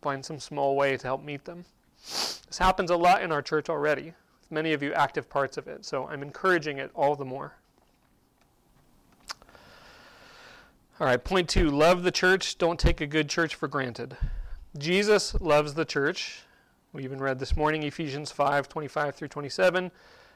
Find 0.02 0.24
some 0.24 0.40
small 0.40 0.76
way 0.76 0.96
to 0.98 1.08
help 1.08 1.24
meet 1.24 1.46
them. 1.46 1.66
This 2.04 2.58
happens 2.58 2.92
a 2.92 2.98
lot 2.98 3.22
in 3.22 3.32
our 3.32 3.42
church 3.42 3.70
already, 3.70 4.14
with 4.42 4.52
many 4.52 4.74
of 4.74 4.82
you 4.82 4.94
active 4.94 5.30
parts 5.30 5.58
of 5.58 5.68
it, 5.68 5.86
so 5.86 6.08
I'm 6.08 6.22
encouraging 6.22 6.78
it 6.78 6.92
all 6.94 7.16
the 7.16 7.26
more. 7.26 7.56
All 11.00 11.08
right, 11.08 11.24
point 11.24 11.50
two 11.50 11.70
love 11.70 12.04
the 12.04 12.12
church. 12.12 12.58
Don't 12.58 12.80
take 12.80 13.02
a 13.02 13.08
good 13.08 13.30
church 13.30 13.56
for 13.56 13.68
granted. 13.68 14.16
Jesus 14.78 15.34
loves 15.42 15.74
the 15.74 15.86
church. 15.86 16.44
We 16.94 17.04
even 17.04 17.20
read 17.20 17.40
this 17.40 17.58
morning 17.58 17.84
Ephesians 17.84 18.32
5 18.32 18.70
25 18.70 19.16
through 19.16 19.28
27. 19.28 19.92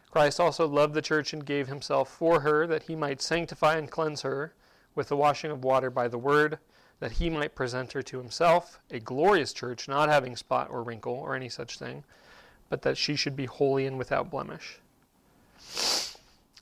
Christ 0.09 0.39
also 0.39 0.67
loved 0.67 0.93
the 0.93 1.01
church 1.01 1.31
and 1.31 1.45
gave 1.45 1.67
himself 1.67 2.09
for 2.09 2.41
her 2.41 2.65
that 2.67 2.83
he 2.83 2.95
might 2.95 3.21
sanctify 3.21 3.75
and 3.75 3.89
cleanse 3.91 4.21
her 4.23 4.53
with 4.97 5.07
the 5.07 5.15
washing 5.15 5.51
of 5.51 5.63
water 5.63 5.89
by 5.89 6.09
the 6.09 6.17
word, 6.17 6.57
that 6.99 7.13
he 7.13 7.29
might 7.29 7.55
present 7.55 7.93
her 7.93 8.01
to 8.01 8.17
himself, 8.17 8.81
a 8.89 8.99
glorious 8.99 9.53
church, 9.53 9.87
not 9.87 10.09
having 10.09 10.35
spot 10.35 10.67
or 10.69 10.83
wrinkle 10.83 11.13
or 11.13 11.35
any 11.35 11.47
such 11.47 11.77
thing, 11.77 12.03
but 12.67 12.81
that 12.81 12.97
she 12.97 13.15
should 13.15 13.35
be 13.35 13.45
holy 13.45 13.85
and 13.85 13.97
without 13.97 14.31
blemish. 14.31 14.79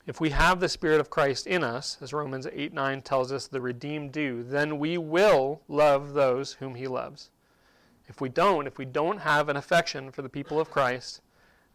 If 0.06 0.22
we 0.22 0.30
have 0.32 0.60
the 0.60 0.70
Spirit 0.70 1.00
of 1.00 1.10
Christ 1.10 1.48
in 1.48 1.64
us, 1.64 1.98
as 2.00 2.14
Romans 2.14 2.46
8 2.52 2.74
9 2.74 3.02
tells 3.02 3.32
us 3.32 3.48
the 3.48 3.62
redeemed 3.62 4.12
do, 4.12 4.44
then 4.44 4.78
we 4.78 4.98
will 4.98 5.62
love 5.68 6.14
those 6.14 6.54
whom 6.54 6.76
he 6.76 6.88
loves. 6.88 7.32
If 8.08 8.22
we 8.22 8.30
don't, 8.30 8.68
if 8.68 8.78
we 8.78 8.86
don't 8.86 9.22
have 9.22 9.50
an 9.50 9.58
affection 9.58 10.12
for 10.12 10.22
the 10.22 10.30
people 10.30 10.60
of 10.60 10.70
Christ, 10.70 11.22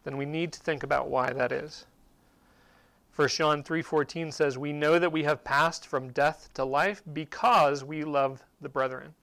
then 0.04 0.16
we 0.16 0.26
need 0.26 0.52
to 0.52 0.60
think 0.60 0.82
about 0.82 1.08
why 1.08 1.32
that 1.32 1.50
is. 1.50 1.86
1 3.14 3.28
John 3.28 3.62
3:14 3.62 4.32
says, 4.32 4.56
"We 4.56 4.72
know 4.72 4.98
that 4.98 5.12
we 5.12 5.24
have 5.24 5.44
passed 5.44 5.86
from 5.86 6.12
death 6.12 6.48
to 6.54 6.64
life 6.64 7.02
because 7.12 7.84
we 7.84 8.04
love 8.04 8.44
the 8.60 8.68
brethren." 8.68 9.14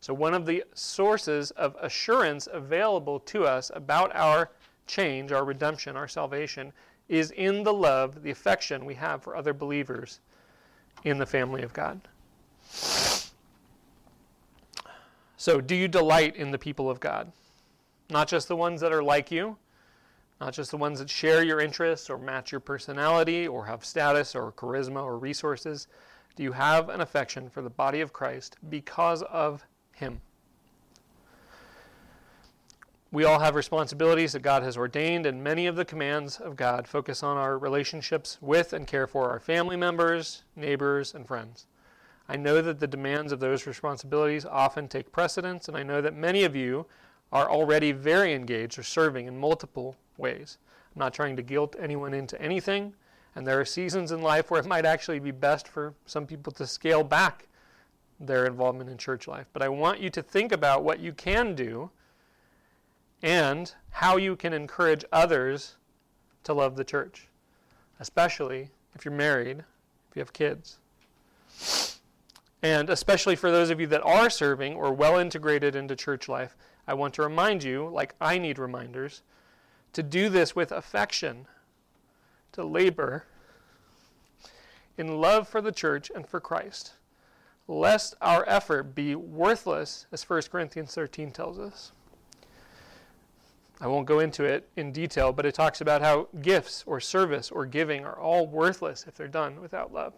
So 0.00 0.14
one 0.14 0.32
of 0.32 0.46
the 0.46 0.64
sources 0.74 1.50
of 1.52 1.76
assurance 1.80 2.48
available 2.50 3.20
to 3.20 3.46
us 3.46 3.70
about 3.74 4.14
our 4.16 4.50
change, 4.86 5.30
our 5.30 5.44
redemption, 5.44 5.96
our 5.96 6.08
salvation 6.08 6.72
is 7.08 7.30
in 7.32 7.64
the 7.64 7.72
love, 7.72 8.22
the 8.22 8.30
affection 8.30 8.84
we 8.84 8.94
have 8.94 9.22
for 9.22 9.36
other 9.36 9.52
believers 9.52 10.20
in 11.04 11.18
the 11.18 11.26
family 11.26 11.62
of 11.62 11.72
God. 11.72 12.00
So, 15.36 15.60
do 15.60 15.74
you 15.74 15.88
delight 15.88 16.36
in 16.36 16.50
the 16.50 16.58
people 16.58 16.90
of 16.90 17.00
God? 17.00 17.32
Not 18.10 18.28
just 18.28 18.48
the 18.48 18.56
ones 18.56 18.80
that 18.80 18.92
are 18.92 19.02
like 19.02 19.30
you, 19.30 19.56
not 20.40 20.54
just 20.54 20.70
the 20.70 20.76
ones 20.76 20.98
that 20.98 21.10
share 21.10 21.42
your 21.42 21.60
interests 21.60 22.08
or 22.08 22.16
match 22.16 22.50
your 22.50 22.60
personality 22.60 23.46
or 23.46 23.66
have 23.66 23.84
status 23.84 24.34
or 24.34 24.52
charisma 24.52 25.02
or 25.02 25.18
resources. 25.18 25.86
Do 26.34 26.42
you 26.42 26.52
have 26.52 26.88
an 26.88 27.02
affection 27.02 27.50
for 27.50 27.60
the 27.60 27.70
body 27.70 28.00
of 28.00 28.12
Christ 28.12 28.56
because 28.70 29.22
of 29.24 29.64
Him? 29.92 30.20
We 33.12 33.24
all 33.24 33.40
have 33.40 33.56
responsibilities 33.56 34.32
that 34.32 34.42
God 34.42 34.62
has 34.62 34.76
ordained, 34.76 35.26
and 35.26 35.42
many 35.42 35.66
of 35.66 35.74
the 35.74 35.84
commands 35.84 36.38
of 36.38 36.54
God 36.54 36.86
focus 36.86 37.24
on 37.24 37.36
our 37.36 37.58
relationships 37.58 38.38
with 38.40 38.72
and 38.72 38.86
care 38.86 39.08
for 39.08 39.28
our 39.28 39.40
family 39.40 39.76
members, 39.76 40.44
neighbors, 40.54 41.12
and 41.12 41.26
friends. 41.26 41.66
I 42.28 42.36
know 42.36 42.62
that 42.62 42.78
the 42.78 42.86
demands 42.86 43.32
of 43.32 43.40
those 43.40 43.66
responsibilities 43.66 44.46
often 44.46 44.86
take 44.86 45.10
precedence, 45.10 45.66
and 45.66 45.76
I 45.76 45.82
know 45.82 46.00
that 46.00 46.14
many 46.14 46.44
of 46.44 46.54
you 46.54 46.86
are 47.32 47.50
already 47.50 47.92
very 47.92 48.34
engaged 48.34 48.78
or 48.78 48.82
serving 48.82 49.26
in 49.26 49.38
multiple 49.38 49.96
ways. 50.16 50.58
I'm 50.94 51.00
not 51.00 51.14
trying 51.14 51.36
to 51.36 51.42
guilt 51.42 51.76
anyone 51.78 52.14
into 52.14 52.40
anything, 52.40 52.94
and 53.34 53.46
there 53.46 53.60
are 53.60 53.64
seasons 53.64 54.10
in 54.12 54.22
life 54.22 54.50
where 54.50 54.60
it 54.60 54.66
might 54.66 54.84
actually 54.84 55.20
be 55.20 55.30
best 55.30 55.68
for 55.68 55.94
some 56.06 56.26
people 56.26 56.52
to 56.54 56.66
scale 56.66 57.04
back 57.04 57.46
their 58.18 58.44
involvement 58.46 58.90
in 58.90 58.98
church 58.98 59.28
life. 59.28 59.46
But 59.52 59.62
I 59.62 59.68
want 59.68 60.00
you 60.00 60.10
to 60.10 60.22
think 60.22 60.52
about 60.52 60.82
what 60.82 61.00
you 61.00 61.12
can 61.12 61.54
do 61.54 61.90
and 63.22 63.72
how 63.90 64.16
you 64.16 64.36
can 64.36 64.52
encourage 64.52 65.04
others 65.12 65.76
to 66.44 66.52
love 66.52 66.76
the 66.76 66.84
church, 66.84 67.28
especially 67.98 68.70
if 68.94 69.04
you're 69.04 69.14
married, 69.14 69.58
if 69.58 70.16
you 70.16 70.20
have 70.20 70.32
kids. 70.32 70.78
And 72.62 72.90
especially 72.90 73.36
for 73.36 73.50
those 73.50 73.70
of 73.70 73.80
you 73.80 73.86
that 73.86 74.02
are 74.02 74.28
serving 74.28 74.74
or 74.74 74.92
well 74.92 75.18
integrated 75.18 75.74
into 75.74 75.96
church 75.96 76.28
life, 76.28 76.56
I 76.90 76.94
want 76.94 77.14
to 77.14 77.22
remind 77.22 77.62
you, 77.62 77.88
like 77.88 78.16
I 78.20 78.36
need 78.36 78.58
reminders, 78.58 79.22
to 79.92 80.02
do 80.02 80.28
this 80.28 80.56
with 80.56 80.72
affection, 80.72 81.46
to 82.50 82.64
labor 82.64 83.26
in 84.98 85.20
love 85.20 85.46
for 85.46 85.60
the 85.60 85.70
church 85.70 86.10
and 86.12 86.26
for 86.26 86.40
Christ, 86.40 86.94
lest 87.68 88.16
our 88.20 88.44
effort 88.48 88.92
be 88.92 89.14
worthless, 89.14 90.06
as 90.10 90.28
1 90.28 90.42
Corinthians 90.50 90.92
13 90.92 91.30
tells 91.30 91.60
us. 91.60 91.92
I 93.80 93.86
won't 93.86 94.06
go 94.06 94.18
into 94.18 94.42
it 94.42 94.68
in 94.74 94.90
detail, 94.90 95.32
but 95.32 95.46
it 95.46 95.54
talks 95.54 95.80
about 95.80 96.02
how 96.02 96.26
gifts 96.42 96.82
or 96.88 96.98
service 96.98 97.52
or 97.52 97.66
giving 97.66 98.04
are 98.04 98.18
all 98.18 98.48
worthless 98.48 99.04
if 99.06 99.14
they're 99.14 99.28
done 99.28 99.60
without 99.60 99.92
love. 99.92 100.14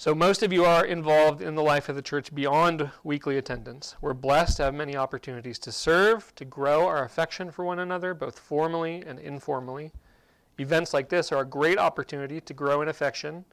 So, 0.00 0.14
most 0.14 0.44
of 0.44 0.52
you 0.52 0.64
are 0.64 0.86
involved 0.86 1.42
in 1.42 1.56
the 1.56 1.62
life 1.62 1.88
of 1.88 1.96
the 1.96 2.02
church 2.02 2.32
beyond 2.32 2.88
weekly 3.02 3.36
attendance. 3.36 3.96
We're 4.00 4.14
blessed 4.14 4.58
to 4.58 4.62
have 4.62 4.74
many 4.74 4.96
opportunities 4.96 5.58
to 5.58 5.72
serve, 5.72 6.32
to 6.36 6.44
grow 6.44 6.86
our 6.86 7.02
affection 7.02 7.50
for 7.50 7.64
one 7.64 7.80
another, 7.80 8.14
both 8.14 8.38
formally 8.38 9.02
and 9.04 9.18
informally. 9.18 9.90
Events 10.56 10.94
like 10.94 11.08
this 11.08 11.32
are 11.32 11.40
a 11.40 11.44
great 11.44 11.78
opportunity 11.78 12.40
to 12.40 12.54
grow 12.54 12.80
in 12.80 12.86
affection. 12.86 13.44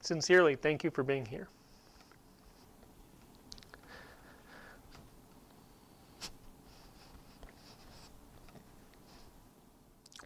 Sincerely, 0.00 0.56
thank 0.56 0.82
you 0.82 0.90
for 0.90 1.04
being 1.04 1.24
here. 1.24 1.46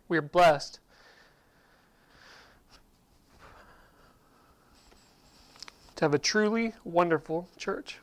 We 0.09 0.17
are 0.17 0.23
blessed 0.23 0.81
have 6.05 6.13
a 6.13 6.19
truly 6.19 6.75
wonderful 6.85 7.49
church. 7.57 7.97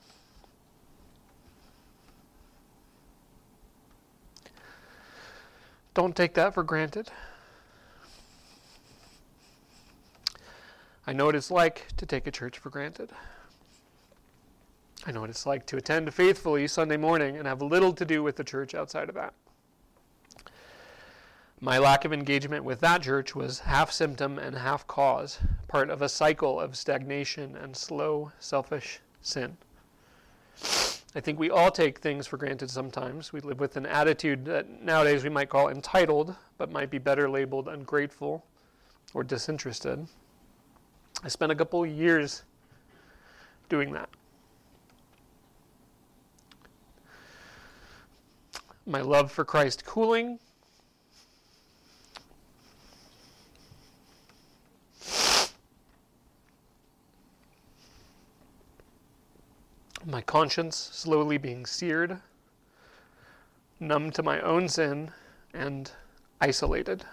Don't 5.93 6.15
take 6.15 6.33
that 6.33 6.55
for 6.55 6.63
granted. 6.63 7.11
I 11.05 11.13
know 11.13 11.27
what 11.27 11.35
it's 11.35 11.51
like 11.51 11.89
to 11.97 12.07
take 12.07 12.25
a 12.25 12.31
church 12.31 12.57
for 12.57 12.71
granted. 12.71 13.11
I 15.05 15.11
know 15.11 15.21
what 15.21 15.29
it's 15.29 15.45
like 15.45 15.67
to 15.67 15.77
attend 15.77 16.11
faithfully 16.11 16.67
Sunday 16.67 16.97
morning 16.97 17.37
and 17.37 17.45
have 17.45 17.61
little 17.61 17.93
to 17.93 18.05
do 18.05 18.23
with 18.23 18.35
the 18.35 18.43
church 18.43 18.73
outside 18.73 19.09
of 19.09 19.15
that. 19.15 19.35
My 21.63 21.78
lack 21.78 22.06
of 22.06 22.12
engagement 22.12 22.63
with 22.63 22.80
that 22.80 23.04
church 23.04 23.36
was 23.36 23.60
half 23.60 23.91
symptom 23.91 24.39
and 24.39 24.56
half 24.56 24.88
cause, 24.88 25.38
part 25.67 25.91
of 25.91 26.02
a 26.02 26.10
cycle 26.10 26.60
of 26.60 26.76
stagnation 26.76 27.56
and 27.56 27.78
slow, 27.78 28.32
selfish 28.39 29.00
sin. 29.21 29.58
I 31.13 31.19
think 31.19 31.38
we 31.38 31.52
all 31.52 31.69
take 31.69 32.00
things 32.00 32.26
for 32.26 32.38
granted 32.38 32.71
sometimes. 32.71 33.32
We 33.32 33.41
live 33.41 33.60
with 33.60 33.78
an 33.78 33.86
attitude 33.86 34.43
that 34.45 34.82
nowadays 34.82 35.24
we 35.24 35.30
might 35.30 35.50
call 35.50 35.69
entitled, 35.69 36.36
but 36.58 36.71
might 36.71 36.89
be 36.89 36.97
better 36.97 37.30
labeled 37.30 37.67
ungrateful 37.67 38.43
or 39.13 39.24
disinterested. 39.24 40.08
I 41.24 41.28
spent 41.28 41.52
a 41.52 41.56
couple 41.56 41.86
years 41.86 42.41
doing 43.69 43.93
that. 43.93 44.10
My 48.88 49.02
love 49.02 49.32
for 49.32 49.45
Christ 49.45 49.86
cooling. 49.86 50.39
My 60.05 60.21
conscience 60.21 60.75
slowly 60.75 61.37
being 61.37 61.67
seared, 61.67 62.17
numb 63.79 64.09
to 64.11 64.23
my 64.23 64.41
own 64.41 64.67
sin, 64.67 65.11
and 65.53 65.91
isolated. 66.39 67.05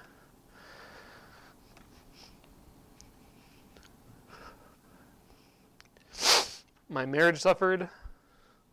My 6.89 7.05
marriage 7.05 7.41
suffered. 7.41 7.91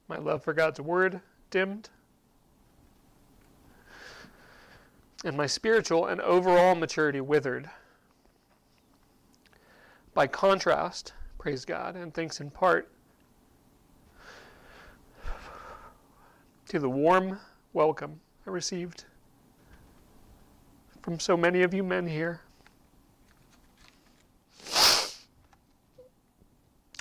My 0.07 0.17
love 0.17 0.43
for 0.43 0.53
God's 0.53 0.79
word 0.79 1.19
dimmed. 1.49 1.89
And 5.25 5.35
my 5.35 5.47
spiritual 5.47 6.05
and 6.05 6.21
overall 6.21 6.75
maturity 6.75 7.19
withered. 7.19 7.69
By 10.13 10.27
contrast, 10.27 11.11
praise 11.37 11.65
God, 11.65 11.97
and 11.97 12.13
thanks 12.13 12.39
in 12.39 12.49
part 12.49 12.89
to 16.67 16.79
the 16.79 16.89
warm 16.89 17.39
welcome 17.73 18.19
I 18.47 18.49
received 18.49 19.05
from 21.03 21.19
so 21.19 21.37
many 21.37 21.61
of 21.61 21.75
you 21.75 21.83
men 21.83 22.07
here. 22.07 22.41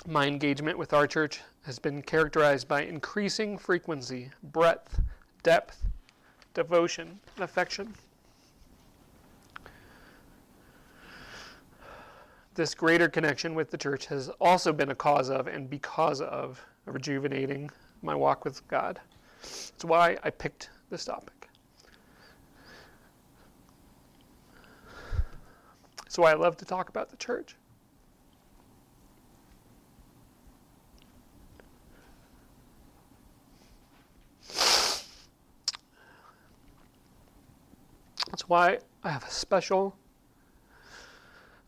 My 0.07 0.27
engagement 0.27 0.77
with 0.77 0.93
our 0.93 1.07
church 1.07 1.41
has 1.63 1.79
been 1.79 2.03
characterized 2.03 2.67
by 2.67 2.83
increasing 2.83 3.57
frequency, 3.57 4.29
breadth, 4.43 5.01
depth, 5.41 5.83
devotion, 6.53 7.19
and 7.35 7.43
affection. 7.43 7.95
This 12.53 12.75
greater 12.75 13.09
connection 13.09 13.55
with 13.55 13.71
the 13.71 13.77
church 13.77 14.05
has 14.05 14.29
also 14.39 14.71
been 14.71 14.91
a 14.91 14.95
cause 14.95 15.31
of 15.31 15.47
and 15.47 15.67
because 15.67 16.21
of 16.21 16.63
rejuvenating 16.85 17.71
my 18.03 18.13
walk 18.13 18.45
with 18.45 18.65
God. 18.67 18.99
That's 19.45 19.85
why 19.85 20.17
I 20.23 20.29
picked 20.29 20.69
this 20.89 21.05
topic. 21.05 21.49
That's 25.97 26.17
why 26.17 26.31
I 26.31 26.35
love 26.35 26.55
to 26.57 26.65
talk 26.65 26.89
about 26.89 27.09
the 27.09 27.17
church. 27.17 27.55
That's 38.29 38.49
why 38.49 38.79
I 39.03 39.09
have 39.09 39.23
a 39.23 39.31
special, 39.31 39.95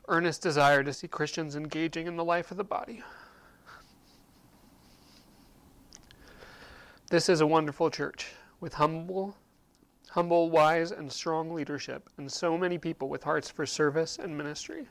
earnest 0.08 0.42
desire 0.42 0.84
to 0.84 0.94
see 0.94 1.08
Christians 1.08 1.56
engaging 1.56 2.08
in 2.08 2.18
the 2.18 2.24
life 2.24 2.52
of 2.52 2.58
the 2.58 2.63
body. 2.63 3.04
This 7.10 7.30
is 7.30 7.39
a 7.39 7.48
wonderful 7.48 7.89
church 7.89 8.34
with 8.60 8.74
humble, 8.74 9.34
humble, 10.10 10.50
wise, 10.50 10.91
and 10.91 11.10
strong 11.10 11.54
leadership, 11.54 12.10
and 12.17 12.30
so 12.30 12.58
many 12.58 12.78
people 12.78 13.08
with 13.08 13.24
hearts 13.24 13.50
for 13.50 13.65
service 13.65 14.20
and 14.22 14.38
ministry. 14.38 14.86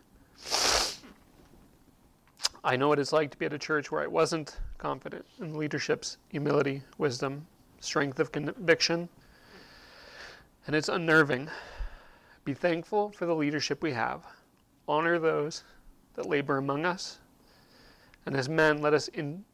I 2.64 2.74
know 2.74 2.88
what 2.88 2.98
it's 2.98 3.12
like 3.12 3.30
to 3.32 3.36
be 3.36 3.44
at 3.44 3.52
a 3.52 3.58
church 3.58 3.92
where 3.92 4.00
I 4.00 4.06
wasn't 4.06 4.60
confident 4.78 5.26
in 5.40 5.58
leadership's 5.58 6.16
humility, 6.28 6.82
wisdom, 6.96 7.46
strength 7.80 8.18
of 8.18 8.32
conviction, 8.32 9.10
and 10.66 10.74
it's 10.74 10.88
unnerving. 10.88 11.50
Be 12.46 12.54
thankful 12.54 13.10
for 13.10 13.26
the 13.26 13.34
leadership 13.34 13.82
we 13.82 13.92
have. 13.92 14.24
Honor 14.88 15.18
those 15.18 15.64
that 16.14 16.24
labor 16.24 16.56
among 16.56 16.86
us. 16.86 17.18
And 18.24 18.34
as 18.34 18.48
men, 18.48 18.80
let 18.80 18.94
us, 18.94 19.08
in, 19.08 19.44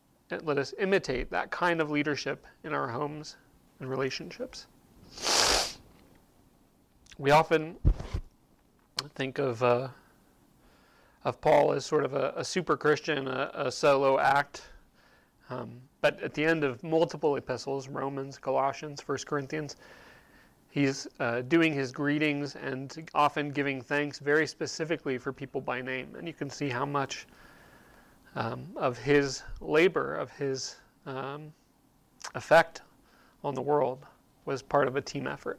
let 0.40 0.58
us 0.58 0.74
imitate 0.78 1.30
that 1.30 1.50
kind 1.50 1.80
of 1.80 1.90
leadership 1.90 2.46
in 2.64 2.72
our 2.72 2.88
homes 2.88 3.36
and 3.80 3.88
relationships. 3.88 4.66
We 7.18 7.30
often 7.30 7.76
think 9.14 9.38
of, 9.38 9.62
uh, 9.62 9.88
of 11.24 11.40
Paul 11.40 11.72
as 11.72 11.84
sort 11.84 12.04
of 12.04 12.14
a, 12.14 12.32
a 12.36 12.44
super 12.44 12.76
Christian, 12.76 13.28
a, 13.28 13.50
a, 13.54 13.72
solo 13.72 14.18
act. 14.18 14.62
Um, 15.50 15.80
but 16.00 16.20
at 16.22 16.34
the 16.34 16.44
end 16.44 16.64
of 16.64 16.82
multiple 16.82 17.36
epistles, 17.36 17.88
Romans, 17.88 18.38
Colossians, 18.38 19.02
1 19.06 19.18
Corinthians, 19.26 19.76
He's 20.72 21.06
uh, 21.20 21.42
doing 21.42 21.74
his 21.74 21.92
greetings 21.92 22.56
and 22.56 23.06
often 23.14 23.50
giving 23.50 23.82
thanks 23.82 24.18
very 24.18 24.46
specifically 24.46 25.18
for 25.18 25.30
people 25.30 25.60
by 25.60 25.82
name. 25.82 26.14
And 26.16 26.26
you 26.26 26.32
can 26.32 26.48
see 26.48 26.70
how 26.70 26.86
much 26.86 27.26
um, 28.36 28.66
of 28.76 28.98
his 28.98 29.42
labor, 29.60 30.14
of 30.14 30.30
his 30.30 30.76
um, 31.06 31.52
effect 32.34 32.82
on 33.44 33.54
the 33.54 33.62
world, 33.62 34.06
was 34.44 34.62
part 34.62 34.88
of 34.88 34.96
a 34.96 35.00
team 35.00 35.26
effort. 35.26 35.58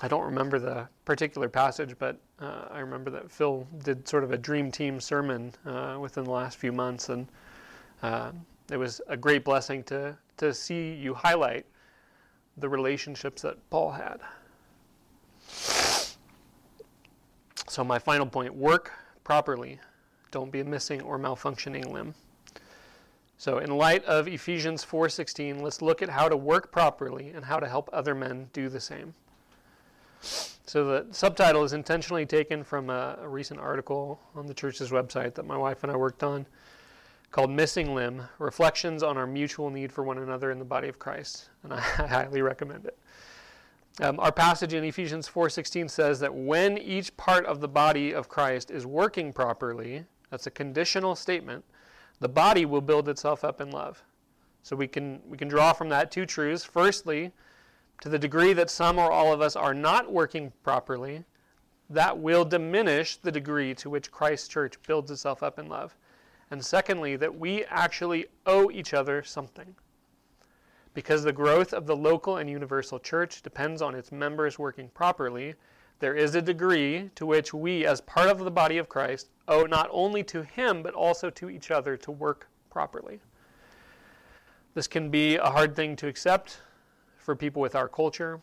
I 0.00 0.06
don't 0.06 0.24
remember 0.24 0.58
the 0.58 0.88
particular 1.04 1.48
passage, 1.48 1.96
but 1.98 2.18
uh, 2.40 2.66
I 2.70 2.78
remember 2.78 3.10
that 3.10 3.30
Phil 3.30 3.66
did 3.82 4.06
sort 4.06 4.22
of 4.22 4.30
a 4.30 4.38
dream 4.38 4.70
team 4.70 5.00
sermon 5.00 5.52
uh, 5.66 5.96
within 6.00 6.24
the 6.24 6.30
last 6.30 6.56
few 6.56 6.70
months, 6.70 7.08
and 7.08 7.26
uh, 8.02 8.30
it 8.70 8.76
was 8.76 9.00
a 9.08 9.16
great 9.16 9.44
blessing 9.44 9.82
to 9.84 10.16
to 10.36 10.54
see 10.54 10.92
you 10.92 11.14
highlight 11.14 11.66
the 12.58 12.68
relationships 12.68 13.42
that 13.42 13.56
Paul 13.70 13.90
had. 13.90 14.20
So, 17.68 17.84
my 17.84 17.98
final 17.98 18.26
point 18.26 18.54
work 18.54 18.92
properly. 19.24 19.80
Don't 20.30 20.50
be 20.50 20.60
a 20.60 20.64
missing 20.64 21.00
or 21.02 21.18
malfunctioning 21.18 21.90
limb. 21.90 22.14
So, 23.36 23.58
in 23.58 23.70
light 23.70 24.04
of 24.04 24.26
Ephesians 24.26 24.84
4:16, 24.84 25.62
let's 25.62 25.80
look 25.80 26.02
at 26.02 26.08
how 26.08 26.28
to 26.28 26.36
work 26.36 26.72
properly 26.72 27.30
and 27.30 27.44
how 27.44 27.60
to 27.60 27.68
help 27.68 27.88
other 27.92 28.14
men 28.14 28.50
do 28.52 28.68
the 28.68 28.80
same. 28.80 29.14
So, 30.20 30.84
the 30.84 31.06
subtitle 31.12 31.62
is 31.62 31.72
intentionally 31.72 32.26
taken 32.26 32.64
from 32.64 32.90
a, 32.90 33.18
a 33.22 33.28
recent 33.28 33.60
article 33.60 34.20
on 34.34 34.46
the 34.46 34.54
church's 34.54 34.90
website 34.90 35.34
that 35.34 35.46
my 35.46 35.56
wife 35.56 35.84
and 35.84 35.92
I 35.92 35.96
worked 35.96 36.24
on 36.24 36.46
called 37.30 37.50
Missing 37.50 37.94
Limb 37.94 38.22
Reflections 38.38 39.02
on 39.02 39.16
Our 39.16 39.26
Mutual 39.26 39.70
Need 39.70 39.92
for 39.92 40.02
One 40.02 40.18
Another 40.18 40.50
in 40.50 40.58
the 40.58 40.64
Body 40.64 40.88
of 40.88 40.98
Christ. 40.98 41.50
And 41.62 41.72
I 41.74 41.80
highly 41.80 42.42
recommend 42.42 42.86
it. 42.86 42.98
Um, 44.00 44.20
our 44.20 44.30
passage 44.30 44.74
in 44.74 44.84
Ephesians 44.84 45.28
4:16 45.28 45.90
says 45.90 46.20
that 46.20 46.32
when 46.34 46.78
each 46.78 47.16
part 47.16 47.44
of 47.46 47.60
the 47.60 47.68
body 47.68 48.12
of 48.12 48.28
Christ 48.28 48.70
is 48.70 48.86
working 48.86 49.32
properly, 49.32 50.04
that's 50.30 50.46
a 50.46 50.50
conditional 50.50 51.14
statement, 51.14 51.64
the 52.20 52.28
body 52.28 52.64
will 52.64 52.80
build 52.80 53.08
itself 53.08 53.44
up 53.44 53.60
in 53.60 53.70
love. 53.70 54.02
So 54.62 54.76
we 54.76 54.88
can 54.88 55.20
we 55.26 55.38
can 55.38 55.48
draw 55.48 55.72
from 55.72 55.88
that 55.88 56.10
two 56.10 56.26
truths. 56.26 56.64
Firstly, 56.64 57.32
to 58.00 58.08
the 58.08 58.18
degree 58.18 58.52
that 58.52 58.70
some 58.70 58.98
or 58.98 59.10
all 59.10 59.32
of 59.32 59.40
us 59.40 59.56
are 59.56 59.74
not 59.74 60.12
working 60.12 60.52
properly, 60.62 61.24
that 61.90 62.18
will 62.18 62.44
diminish 62.44 63.16
the 63.16 63.32
degree 63.32 63.74
to 63.74 63.90
which 63.90 64.10
Christ's 64.10 64.48
church 64.48 64.80
builds 64.86 65.10
itself 65.10 65.42
up 65.42 65.58
in 65.58 65.68
love. 65.68 65.96
And 66.50 66.64
secondly, 66.64 67.16
that 67.16 67.38
we 67.38 67.64
actually 67.64 68.26
owe 68.46 68.70
each 68.70 68.94
other 68.94 69.22
something. 69.22 69.74
Because 70.94 71.22
the 71.22 71.32
growth 71.32 71.72
of 71.72 71.86
the 71.86 71.96
local 71.96 72.36
and 72.36 72.48
universal 72.48 72.98
church 72.98 73.42
depends 73.42 73.82
on 73.82 73.94
its 73.94 74.10
members 74.10 74.58
working 74.58 74.88
properly, 74.88 75.54
there 76.00 76.14
is 76.14 76.34
a 76.34 76.42
degree 76.42 77.10
to 77.14 77.26
which 77.26 77.52
we, 77.52 77.84
as 77.84 78.00
part 78.00 78.28
of 78.28 78.38
the 78.38 78.50
body 78.50 78.78
of 78.78 78.88
Christ, 78.88 79.28
owe 79.48 79.64
not 79.64 79.88
only 79.90 80.22
to 80.24 80.42
Him, 80.42 80.82
but 80.82 80.94
also 80.94 81.30
to 81.30 81.50
each 81.50 81.70
other 81.70 81.96
to 81.96 82.10
work 82.10 82.48
properly. 82.70 83.20
This 84.74 84.86
can 84.86 85.10
be 85.10 85.36
a 85.36 85.46
hard 85.50 85.74
thing 85.74 85.96
to 85.96 86.06
accept 86.06 86.60
for 87.16 87.34
people 87.34 87.60
with 87.60 87.74
our 87.74 87.88
culture. 87.88 88.40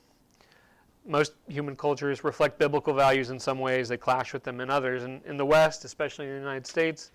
Most 1.07 1.33
human 1.47 1.75
cultures 1.75 2.23
reflect 2.23 2.59
biblical 2.59 2.93
values 2.93 3.29
in 3.29 3.39
some 3.39 3.59
ways, 3.59 3.87
they 3.87 3.97
clash 3.97 4.33
with 4.33 4.43
them 4.43 4.59
in 4.59 4.69
others. 4.69 5.03
And 5.03 5.23
in 5.25 5.37
the 5.37 5.45
West, 5.45 5.85
especially 5.85 6.25
in 6.25 6.33
the 6.33 6.39
United 6.39 6.67
States, 6.67 7.11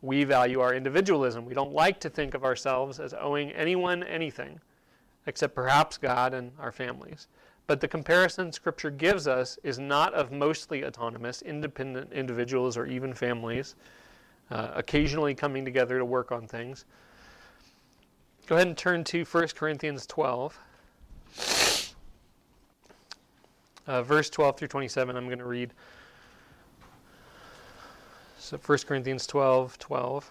we 0.00 0.24
value 0.24 0.60
our 0.60 0.74
individualism. 0.74 1.44
We 1.44 1.54
don't 1.54 1.72
like 1.72 2.00
to 2.00 2.10
think 2.10 2.34
of 2.34 2.44
ourselves 2.44 2.98
as 2.98 3.14
owing 3.14 3.52
anyone 3.52 4.02
anything, 4.04 4.60
except 5.26 5.54
perhaps 5.54 5.96
God 5.98 6.34
and 6.34 6.52
our 6.58 6.72
families. 6.72 7.28
But 7.66 7.80
the 7.80 7.88
comparison 7.88 8.52
Scripture 8.52 8.90
gives 8.90 9.28
us 9.28 9.58
is 9.62 9.78
not 9.78 10.12
of 10.14 10.32
mostly 10.32 10.84
autonomous, 10.84 11.42
independent 11.42 12.12
individuals 12.12 12.76
or 12.76 12.86
even 12.86 13.14
families, 13.14 13.76
uh, 14.50 14.72
occasionally 14.74 15.34
coming 15.34 15.64
together 15.64 15.98
to 15.98 16.04
work 16.04 16.32
on 16.32 16.46
things. 16.46 16.84
Go 18.46 18.56
ahead 18.56 18.66
and 18.66 18.76
turn 18.76 19.04
to 19.04 19.24
1 19.24 19.48
Corinthians 19.54 20.06
12. 20.06 20.58
Uh, 23.86 24.02
verse 24.02 24.30
12 24.30 24.58
through 24.58 24.68
27, 24.68 25.16
I'm 25.16 25.26
going 25.26 25.38
to 25.38 25.44
read. 25.44 25.72
So 28.38 28.58
1 28.58 28.78
Corinthians 28.86 29.26
12, 29.26 29.78
12. 29.78 30.30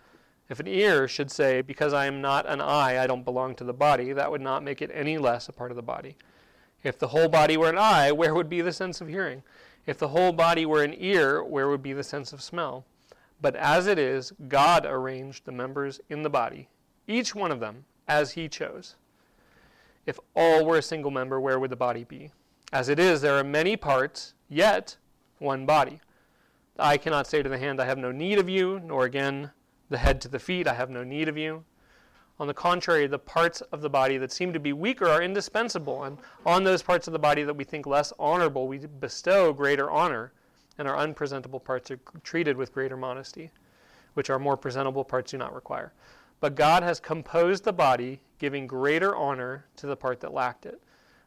If 0.51 0.59
an 0.59 0.67
ear 0.67 1.07
should 1.07 1.31
say, 1.31 1.61
Because 1.61 1.93
I 1.93 2.07
am 2.07 2.19
not 2.19 2.45
an 2.45 2.59
eye, 2.59 3.01
I 3.01 3.07
don't 3.07 3.23
belong 3.23 3.55
to 3.55 3.63
the 3.63 3.71
body, 3.71 4.11
that 4.11 4.29
would 4.29 4.41
not 4.41 4.65
make 4.65 4.81
it 4.81 4.91
any 4.93 5.17
less 5.17 5.47
a 5.47 5.53
part 5.53 5.71
of 5.71 5.77
the 5.77 5.81
body. 5.81 6.17
If 6.83 6.99
the 6.99 7.07
whole 7.07 7.29
body 7.29 7.55
were 7.55 7.69
an 7.69 7.77
eye, 7.77 8.11
where 8.11 8.35
would 8.35 8.49
be 8.49 8.59
the 8.59 8.73
sense 8.73 8.99
of 8.99 9.07
hearing? 9.07 9.43
If 9.85 9.97
the 9.97 10.09
whole 10.09 10.33
body 10.33 10.65
were 10.65 10.83
an 10.83 10.93
ear, 10.97 11.41
where 11.41 11.69
would 11.69 11.81
be 11.81 11.93
the 11.93 12.03
sense 12.03 12.33
of 12.33 12.41
smell? 12.41 12.83
But 13.39 13.55
as 13.55 13.87
it 13.87 13.97
is, 13.97 14.33
God 14.49 14.85
arranged 14.85 15.45
the 15.45 15.53
members 15.53 16.01
in 16.09 16.21
the 16.21 16.29
body, 16.29 16.67
each 17.07 17.33
one 17.33 17.53
of 17.53 17.61
them, 17.61 17.85
as 18.05 18.33
He 18.33 18.49
chose. 18.49 18.95
If 20.05 20.19
all 20.35 20.65
were 20.65 20.79
a 20.79 20.81
single 20.81 21.11
member, 21.11 21.39
where 21.39 21.61
would 21.61 21.71
the 21.71 21.77
body 21.77 22.03
be? 22.03 22.31
As 22.73 22.89
it 22.89 22.99
is, 22.99 23.21
there 23.21 23.37
are 23.37 23.43
many 23.45 23.77
parts, 23.77 24.33
yet 24.49 24.97
one 25.39 25.65
body. 25.65 26.01
The 26.75 26.83
eye 26.83 26.97
cannot 26.97 27.25
say 27.25 27.41
to 27.41 27.47
the 27.47 27.57
hand, 27.57 27.79
I 27.79 27.85
have 27.85 27.97
no 27.97 28.11
need 28.11 28.37
of 28.37 28.49
you, 28.49 28.81
nor 28.81 29.05
again 29.05 29.51
the 29.91 29.97
head 29.97 30.21
to 30.21 30.29
the 30.29 30.39
feet, 30.39 30.67
I 30.67 30.73
have 30.73 30.89
no 30.89 31.03
need 31.03 31.27
of 31.27 31.37
you. 31.37 31.65
On 32.39 32.47
the 32.47 32.53
contrary, 32.53 33.05
the 33.07 33.19
parts 33.19 33.59
of 33.61 33.81
the 33.81 33.89
body 33.89 34.17
that 34.17 34.31
seem 34.31 34.53
to 34.53 34.59
be 34.59 34.73
weaker 34.73 35.07
are 35.07 35.21
indispensable, 35.21 36.05
and 36.05 36.17
on 36.45 36.63
those 36.63 36.81
parts 36.81 37.07
of 37.07 37.13
the 37.13 37.19
body 37.19 37.43
that 37.43 37.55
we 37.55 37.65
think 37.65 37.85
less 37.85 38.13
honorable, 38.17 38.67
we 38.67 38.79
bestow 38.79 39.53
greater 39.53 39.91
honor, 39.91 40.31
and 40.77 40.87
our 40.87 40.97
unpresentable 40.97 41.59
parts 41.59 41.91
are 41.91 41.99
treated 42.23 42.55
with 42.55 42.73
greater 42.73 42.95
modesty, 42.95 43.51
which 44.13 44.29
our 44.29 44.39
more 44.39 44.55
presentable 44.55 45.03
parts 45.03 45.31
do 45.31 45.37
not 45.37 45.53
require. 45.53 45.93
But 46.39 46.55
God 46.55 46.83
has 46.83 46.99
composed 46.99 47.65
the 47.65 47.73
body, 47.73 48.21
giving 48.39 48.65
greater 48.65 49.13
honor 49.15 49.65
to 49.75 49.87
the 49.87 49.97
part 49.97 50.21
that 50.21 50.33
lacked 50.33 50.65
it, 50.65 50.81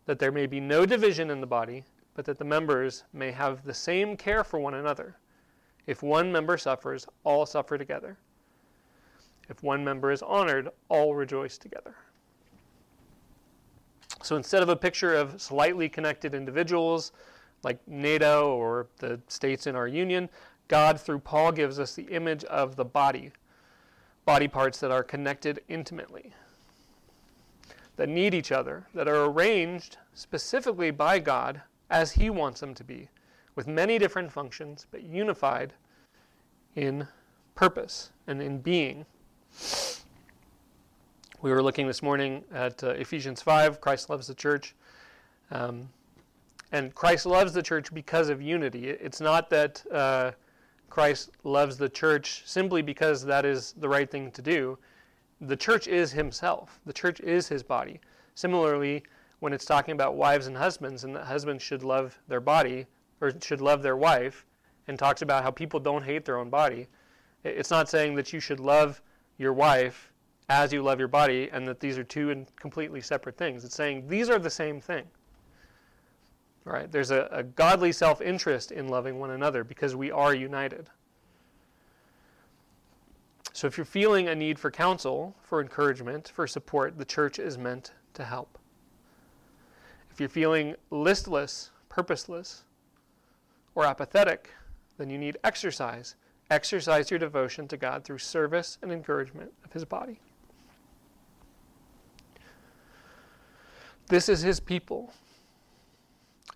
that 0.07 0.19
there 0.19 0.33
may 0.33 0.47
be 0.47 0.59
no 0.59 0.87
division 0.87 1.31
in 1.31 1.41
the 1.41 1.47
body, 1.47 1.85
but 2.15 2.25
that 2.25 2.39
the 2.39 2.45
members 2.45 3.05
may 3.13 3.31
have 3.31 3.63
the 3.63 3.75
same 3.75 4.17
care 4.17 4.43
for 4.43 4.59
one 4.59 4.75
another. 4.75 5.17
If 5.87 6.03
one 6.03 6.33
member 6.33 6.57
suffers, 6.57 7.07
all 7.25 7.45
suffer 7.45 7.77
together. 7.77 8.17
If 9.49 9.63
one 9.63 9.85
member 9.85 10.11
is 10.11 10.23
honored, 10.23 10.69
all 10.89 11.15
rejoice 11.15 11.59
together. 11.59 11.95
So 14.23 14.37
instead 14.37 14.63
of 14.63 14.69
a 14.71 14.77
picture 14.77 15.15
of 15.15 15.41
slightly 15.41 15.89
connected 15.89 16.35
individuals 16.35 17.13
like 17.63 17.79
NATO 17.87 18.55
or 18.55 18.87
the 18.99 19.21
states 19.29 19.67
in 19.67 19.77
our 19.77 19.89
union, 19.89 20.29
God, 20.69 20.99
through 20.99 21.19
Paul, 21.19 21.53
gives 21.53 21.79
us 21.79 21.95
the 21.95 22.05
image 22.05 22.45
of 22.45 22.77
the 22.77 22.85
body, 22.85 23.33
body 24.25 24.49
parts 24.49 24.81
that 24.81 24.91
are 24.91 25.03
connected 25.03 25.61
intimately, 25.69 26.33
that 27.97 28.09
need 28.09 28.33
each 28.33 28.51
other, 28.51 28.87
that 28.95 29.09
are 29.09 29.27
arranged 29.27 29.99
specifically 30.15 30.91
by 30.91 31.19
God 31.19 31.61
as 31.91 32.13
He 32.13 32.31
wants 32.31 32.61
them 32.61 32.75
to 32.75 32.85
be, 32.85 33.11
with 33.55 33.67
many 33.67 33.99
different 33.99 34.33
functions, 34.33 34.87
but 34.91 35.03
unified 35.03 35.75
in 36.75 37.07
purpose 37.55 38.11
and 38.27 38.41
in 38.41 38.59
being. 38.59 39.05
We 41.43 41.51
were 41.51 41.63
looking 41.63 41.87
this 41.87 42.03
morning 42.03 42.43
at 42.53 42.83
uh, 42.83 42.91
Ephesians 42.91 43.43
5, 43.43 43.81
Christ 43.81 44.09
loves 44.09 44.27
the 44.27 44.35
church. 44.35 44.75
Um, 45.51 45.89
and 46.73 46.95
Christ 46.95 47.27
loves 47.27 47.53
the 47.53 47.63
church 47.63 47.93
because 47.95 48.29
of 48.29 48.43
unity. 48.43 48.89
It's 48.89 49.21
not 49.21 49.51
that 49.51 49.85
uh, 49.93 50.33
Christ 50.91 51.31
loves 51.45 51.77
the 51.77 51.89
church 51.89 52.43
simply 52.47 52.83
because 52.83 53.25
that 53.25 53.45
is 53.45 53.75
the 53.79 53.89
right 53.89 54.11
thing 54.11 54.31
to 54.33 54.43
do. 54.43 54.79
The 55.41 55.57
church 55.57 55.87
is 55.87 56.13
himself, 56.13 56.81
the 56.87 56.93
church 56.93 57.21
is 57.21 57.47
his 57.47 57.63
body. 57.63 58.01
Similarly, 58.35 59.03
when 59.41 59.53
it's 59.53 59.65
talking 59.65 59.93
about 59.93 60.17
wives 60.17 60.47
and 60.47 60.57
husbands, 60.57 61.05
and 61.05 61.15
that 61.15 61.27
husbands 61.27 61.63
should 61.63 61.83
love 61.83 62.19
their 62.27 62.41
body 62.41 62.87
or 63.21 63.33
should 63.41 63.61
love 63.61 63.83
their 63.83 63.97
wife, 63.97 64.47
and 64.89 64.99
talks 64.99 65.23
about 65.23 65.43
how 65.43 65.51
people 65.51 65.79
don't 65.79 66.05
hate 66.05 66.25
their 66.25 66.39
own 66.39 66.51
body, 66.51 66.89
it's 67.45 67.71
not 67.71 67.89
saying 67.89 68.15
that 68.15 68.33
you 68.33 68.41
should 68.41 68.61
love 68.61 69.03
your 69.39 69.53
wife 69.53 70.13
as 70.49 70.73
you 70.73 70.83
love 70.83 70.99
your 70.99 71.09
body 71.09 71.49
and 71.53 71.67
that 71.67 71.81
these 71.81 71.99
are 71.99 72.05
two 72.05 72.47
completely 72.57 73.01
separate 73.01 73.37
things. 73.37 73.65
It's 73.65 73.75
saying 73.75 74.09
these 74.09 74.29
are 74.29 74.39
the 74.39 74.51
same 74.51 74.81
thing. 74.81 75.05
Right? 76.65 76.91
There's 76.91 77.11
a, 77.11 77.29
a 77.31 77.43
godly 77.43 77.93
self 77.93 78.21
interest 78.21 78.73
in 78.73 78.89
loving 78.89 79.19
one 79.19 79.31
another 79.31 79.65
because 79.65 79.95
we 79.95 80.11
are 80.11 80.35
united. 80.35 80.89
So 83.53 83.67
if 83.67 83.77
you're 83.77 83.85
feeling 83.85 84.29
a 84.29 84.35
need 84.35 84.59
for 84.59 84.71
counsel, 84.71 85.37
for 85.43 85.61
encouragement, 85.61 86.33
for 86.35 86.47
support, 86.47 86.99
the 86.99 87.05
church 87.05 87.39
is 87.39 87.57
meant 87.57 87.93
to 88.15 88.25
help. 88.25 88.59
If 90.11 90.19
you're 90.19 90.29
feeling 90.29 90.75
listless, 90.91 91.71
purposeless, 91.89 92.65
or 93.75 93.85
apathetic, 93.85 94.51
then 94.99 95.11
you 95.11 95.19
need 95.19 95.37
exercise 95.45 96.17
Exercise 96.51 97.11
your 97.11 97.19
devotion 97.19 97.67
to 97.69 97.77
God 97.77 98.05
through 98.05 98.19
service 98.19 98.79
and 98.83 98.93
encouragement 98.93 99.53
of 99.65 99.73
His 99.73 99.85
body. 99.85 100.21
This 104.09 104.29
is 104.29 104.43
His 104.43 104.61
people. 104.61 105.13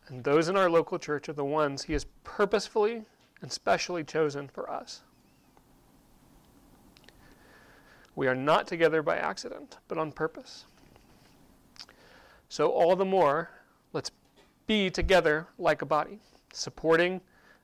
And 0.08 0.24
those 0.24 0.48
in 0.48 0.56
our 0.56 0.70
local 0.70 0.98
church 0.98 1.28
are 1.28 1.34
the 1.34 1.44
ones 1.44 1.84
He 1.84 1.94
has 1.94 2.06
purposefully 2.24 3.04
and 3.40 3.50
specially 3.50 4.04
chosen 4.04 4.48
for 4.48 4.70
us. 4.70 5.02
We 8.14 8.26
are 8.26 8.34
not 8.34 8.66
together 8.66 9.02
by 9.02 9.16
accident, 9.16 9.78
but 9.86 9.96
on 9.96 10.12
purpose. 10.12 10.64
So, 12.48 12.70
all 12.70 12.96
the 12.96 13.04
more, 13.04 13.50
let's 13.92 14.10
be 14.66 14.90
together 14.90 15.46
like 15.58 15.82
a 15.82 15.86
body, 15.86 16.18
supporting 16.52 17.20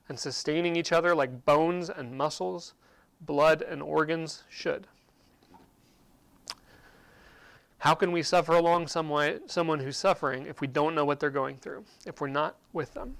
and 0.07 0.19
sustaining 0.19 0.75
each 0.75 0.91
other 0.91 1.15
like 1.15 1.45
bones 1.45 1.89
and 1.89 2.17
muscles, 2.17 2.73
blood 3.21 3.61
and 3.61 3.81
organs 3.81 4.43
should. 4.49 4.87
How 7.79 7.93
can 7.93 8.11
we 8.11 8.23
suffer 8.23 8.53
along 8.53 8.87
someone, 8.87 9.47
someone 9.47 9.79
who's 9.79 9.97
suffering 9.97 10.47
if 10.47 10.59
we 10.59 10.67
don't 10.67 10.95
know 10.95 11.05
what 11.05 11.19
they're 11.19 11.29
going 11.29 11.57
through, 11.57 11.85
if 12.05 12.19
we're 12.19 12.27
not 12.27 12.55
with 12.73 12.93
them? 12.93 13.15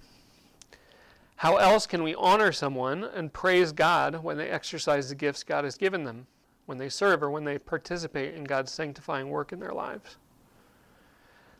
How 1.35 1.57
else 1.57 1.85
can 1.85 2.01
we 2.01 2.15
honor 2.15 2.51
someone 2.51 3.03
and 3.03 3.31
praise 3.31 3.71
God 3.71 4.23
when 4.23 4.37
they 4.37 4.49
exercise 4.49 5.09
the 5.09 5.15
gifts 5.15 5.43
God 5.43 5.65
has 5.65 5.77
given 5.77 6.03
them, 6.03 6.27
when 6.65 6.77
they 6.77 6.89
serve 6.89 7.21
or 7.21 7.29
when 7.29 7.43
they 7.43 7.59
participate 7.59 8.33
in 8.33 8.45
God's 8.45 8.71
sanctifying 8.71 9.29
work 9.29 9.51
in 9.51 9.59
their 9.59 9.73
lives? 9.73 10.17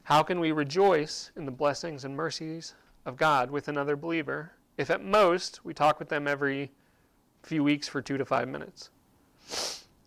How 0.03 0.23
can 0.23 0.39
we 0.39 0.51
rejoice 0.51 1.31
in 1.35 1.45
the 1.45 1.51
blessings 1.51 2.05
and 2.05 2.15
mercies 2.15 2.73
of 3.05 3.17
God 3.17 3.51
with 3.51 3.67
another 3.67 3.95
believer 3.95 4.53
if 4.77 4.89
at 4.89 5.03
most 5.03 5.63
we 5.63 5.73
talk 5.73 5.99
with 5.99 6.09
them 6.09 6.27
every 6.27 6.71
few 7.43 7.63
weeks 7.63 7.87
for 7.87 8.01
two 8.01 8.17
to 8.17 8.25
five 8.25 8.47
minutes. 8.47 8.89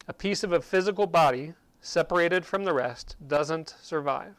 A 0.08 0.12
piece 0.12 0.42
of 0.42 0.52
a 0.52 0.60
physical 0.60 1.06
body 1.06 1.54
separated 1.80 2.44
from 2.44 2.64
the 2.64 2.72
rest 2.72 3.16
doesn't 3.26 3.74
survive. 3.80 4.34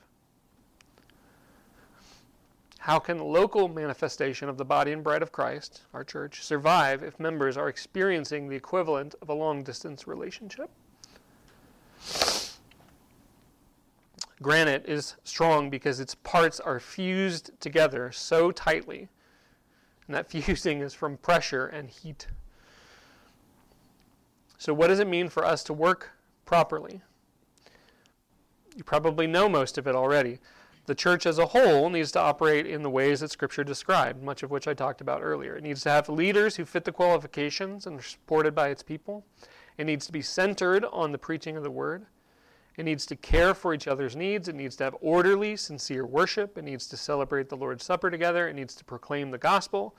How 2.80 2.98
can 2.98 3.20
local 3.20 3.68
manifestation 3.68 4.50
of 4.50 4.58
the 4.58 4.66
body 4.66 4.92
and 4.92 5.04
bride 5.04 5.22
of 5.22 5.32
Christ, 5.32 5.82
our 5.94 6.04
church, 6.04 6.44
survive 6.44 7.04
if 7.04 7.20
members 7.20 7.58
are 7.58 7.70
experiencing 7.70 8.48
the 8.48 8.56
equivalent 8.56 9.16
of 9.22 9.30
a 9.30 9.34
long 9.34 9.64
distance 9.64 10.08
relationship? 10.08 10.70
Granite 14.42 14.86
is 14.88 15.18
strong 15.26 15.70
because 15.70 16.00
its 16.00 16.16
parts 16.16 16.62
are 16.62 16.80
fused 16.80 17.52
together 17.60 18.12
so 18.12 18.52
tightly 18.52 19.10
and 20.10 20.16
that 20.16 20.30
fusing 20.32 20.82
is 20.82 20.94
from 20.94 21.18
pressure 21.18 21.68
and 21.68 21.90
heat. 21.90 22.28
So, 24.58 24.74
what 24.74 24.88
does 24.88 25.00
it 25.00 25.08
mean 25.08 25.30
for 25.30 25.46
us 25.46 25.64
to 25.66 25.74
work 25.74 26.12
properly? 26.46 27.02
You 28.76 28.84
probably 28.84 29.28
know 29.28 29.48
most 29.48 29.78
of 29.78 29.88
it 29.88 29.96
already. 29.96 30.40
The 30.88 30.96
church 30.96 31.28
as 31.28 31.38
a 31.38 31.46
whole 31.46 31.92
needs 31.92 32.12
to 32.14 32.20
operate 32.20 32.66
in 32.66 32.82
the 32.82 32.90
ways 32.90 33.20
that 33.20 33.30
Scripture 33.30 33.64
described, 33.64 34.24
much 34.24 34.42
of 34.42 34.50
which 34.50 34.68
I 34.68 34.74
talked 34.74 35.02
about 35.02 35.22
earlier. 35.22 35.56
It 35.56 35.64
needs 35.64 35.84
to 35.84 35.92
have 35.92 36.10
leaders 36.10 36.56
who 36.56 36.66
fit 36.66 36.86
the 36.86 36.92
qualifications 36.92 37.86
and 37.86 38.00
are 38.00 38.04
supported 38.04 38.56
by 38.56 38.70
its 38.70 38.82
people. 38.82 39.24
It 39.78 39.86
needs 39.86 40.08
to 40.08 40.12
be 40.12 40.24
centered 40.24 40.84
on 40.86 41.12
the 41.12 41.20
preaching 41.20 41.56
of 41.56 41.64
the 41.64 41.70
Word. 41.70 42.08
It 42.80 42.86
needs 42.86 43.06
to 43.08 43.18
care 43.18 43.54
for 43.54 43.74
each 43.74 43.90
other's 43.90 44.16
needs. 44.16 44.48
It 44.48 44.56
needs 44.56 44.78
to 44.78 44.86
have 44.86 44.96
orderly, 45.02 45.58
sincere 45.58 46.06
worship. 46.06 46.58
It 46.58 46.64
needs 46.64 46.88
to 46.88 46.96
celebrate 46.96 47.50
the 47.50 47.58
Lord's 47.58 47.84
Supper 47.84 48.10
together. 48.10 48.48
It 48.48 48.56
needs 48.56 48.74
to 48.76 48.86
proclaim 48.86 49.32
the 49.32 49.38
gospel. 49.38 49.98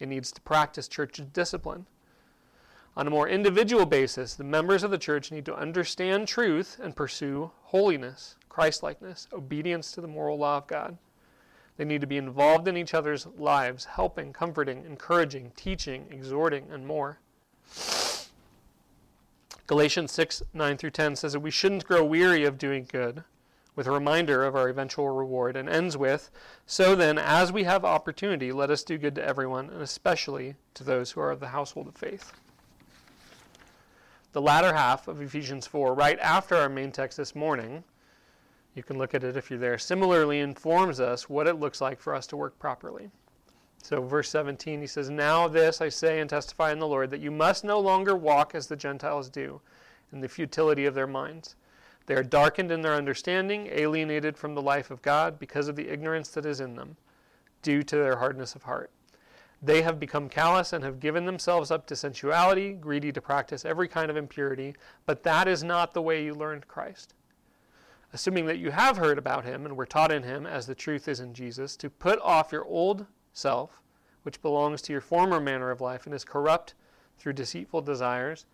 It 0.00 0.08
needs 0.08 0.32
to 0.32 0.40
practice 0.40 0.88
church 0.88 1.20
discipline. 1.34 1.84
On 2.96 3.06
a 3.06 3.10
more 3.10 3.28
individual 3.28 3.84
basis, 3.84 4.34
the 4.34 4.44
members 4.44 4.82
of 4.82 4.90
the 4.90 4.96
church 4.96 5.30
need 5.30 5.44
to 5.44 5.54
understand 5.54 6.26
truth 6.26 6.80
and 6.82 6.96
pursue 6.96 7.50
holiness, 7.64 8.36
Christlikeness, 8.48 9.28
obedience 9.34 9.92
to 9.92 10.00
the 10.00 10.08
moral 10.08 10.38
law 10.38 10.56
of 10.56 10.66
God. 10.66 10.96
They 11.76 11.84
need 11.84 12.00
to 12.00 12.06
be 12.06 12.16
involved 12.16 12.66
in 12.66 12.78
each 12.78 12.94
other's 12.94 13.26
lives, 13.36 13.84
helping, 13.84 14.32
comforting, 14.32 14.86
encouraging, 14.86 15.52
teaching, 15.54 16.06
exhorting, 16.10 16.70
and 16.70 16.86
more. 16.86 17.18
Galatians 19.72 20.12
6 20.12 20.42
9 20.52 20.76
through 20.76 20.90
10 20.90 21.16
says 21.16 21.32
that 21.32 21.40
we 21.40 21.50
shouldn't 21.50 21.86
grow 21.86 22.04
weary 22.04 22.44
of 22.44 22.58
doing 22.58 22.86
good, 22.92 23.24
with 23.74 23.86
a 23.86 23.90
reminder 23.90 24.44
of 24.44 24.54
our 24.54 24.68
eventual 24.68 25.08
reward, 25.08 25.56
and 25.56 25.66
ends 25.66 25.96
with 25.96 26.30
So 26.66 26.94
then, 26.94 27.16
as 27.16 27.50
we 27.50 27.64
have 27.64 27.82
opportunity, 27.82 28.52
let 28.52 28.70
us 28.70 28.82
do 28.82 28.98
good 28.98 29.14
to 29.14 29.24
everyone, 29.24 29.70
and 29.70 29.80
especially 29.80 30.56
to 30.74 30.84
those 30.84 31.12
who 31.12 31.22
are 31.22 31.30
of 31.30 31.40
the 31.40 31.48
household 31.48 31.88
of 31.88 31.96
faith. 31.96 32.34
The 34.32 34.42
latter 34.42 34.74
half 34.74 35.08
of 35.08 35.22
Ephesians 35.22 35.66
4, 35.66 35.94
right 35.94 36.18
after 36.18 36.54
our 36.54 36.68
main 36.68 36.92
text 36.92 37.16
this 37.16 37.34
morning, 37.34 37.82
you 38.74 38.82
can 38.82 38.98
look 38.98 39.14
at 39.14 39.24
it 39.24 39.38
if 39.38 39.48
you're 39.48 39.58
there, 39.58 39.78
similarly 39.78 40.40
informs 40.40 41.00
us 41.00 41.30
what 41.30 41.46
it 41.46 41.58
looks 41.58 41.80
like 41.80 41.98
for 41.98 42.14
us 42.14 42.26
to 42.26 42.36
work 42.36 42.58
properly. 42.58 43.10
So, 43.82 44.00
verse 44.00 44.30
17, 44.30 44.80
he 44.80 44.86
says, 44.86 45.10
Now 45.10 45.48
this 45.48 45.80
I 45.80 45.88
say 45.88 46.20
and 46.20 46.30
testify 46.30 46.70
in 46.70 46.78
the 46.78 46.86
Lord, 46.86 47.10
that 47.10 47.20
you 47.20 47.32
must 47.32 47.64
no 47.64 47.80
longer 47.80 48.14
walk 48.14 48.54
as 48.54 48.68
the 48.68 48.76
Gentiles 48.76 49.28
do, 49.28 49.60
in 50.12 50.20
the 50.20 50.28
futility 50.28 50.86
of 50.86 50.94
their 50.94 51.08
minds. 51.08 51.56
They 52.06 52.14
are 52.14 52.22
darkened 52.22 52.70
in 52.70 52.82
their 52.82 52.94
understanding, 52.94 53.66
alienated 53.72 54.38
from 54.38 54.54
the 54.54 54.62
life 54.62 54.92
of 54.92 55.02
God 55.02 55.38
because 55.40 55.66
of 55.66 55.74
the 55.74 55.88
ignorance 55.88 56.28
that 56.28 56.46
is 56.46 56.60
in 56.60 56.76
them, 56.76 56.96
due 57.60 57.82
to 57.82 57.96
their 57.96 58.16
hardness 58.16 58.54
of 58.54 58.62
heart. 58.62 58.92
They 59.60 59.82
have 59.82 59.98
become 59.98 60.28
callous 60.28 60.72
and 60.72 60.84
have 60.84 61.00
given 61.00 61.24
themselves 61.24 61.72
up 61.72 61.86
to 61.86 61.96
sensuality, 61.96 62.74
greedy 62.74 63.10
to 63.10 63.20
practice 63.20 63.64
every 63.64 63.88
kind 63.88 64.12
of 64.12 64.16
impurity, 64.16 64.76
but 65.06 65.24
that 65.24 65.48
is 65.48 65.64
not 65.64 65.92
the 65.92 66.02
way 66.02 66.24
you 66.24 66.34
learned 66.34 66.68
Christ. 66.68 67.14
Assuming 68.12 68.46
that 68.46 68.58
you 68.58 68.70
have 68.70 68.96
heard 68.96 69.18
about 69.18 69.44
him 69.44 69.66
and 69.66 69.76
were 69.76 69.86
taught 69.86 70.12
in 70.12 70.22
him, 70.22 70.46
as 70.46 70.66
the 70.66 70.74
truth 70.74 71.08
is 71.08 71.18
in 71.18 71.34
Jesus, 71.34 71.76
to 71.78 71.90
put 71.90 72.20
off 72.20 72.52
your 72.52 72.64
old 72.64 73.06
self, 73.32 73.80
which 74.22 74.42
belongs 74.42 74.82
to 74.82 74.92
your 74.92 75.00
former 75.00 75.40
manner 75.40 75.70
of 75.70 75.80
life 75.80 76.06
and 76.06 76.14
is 76.14 76.24
corrupt 76.24 76.74
through 77.18 77.32
deceitful 77.32 77.82
desires, 77.82 78.46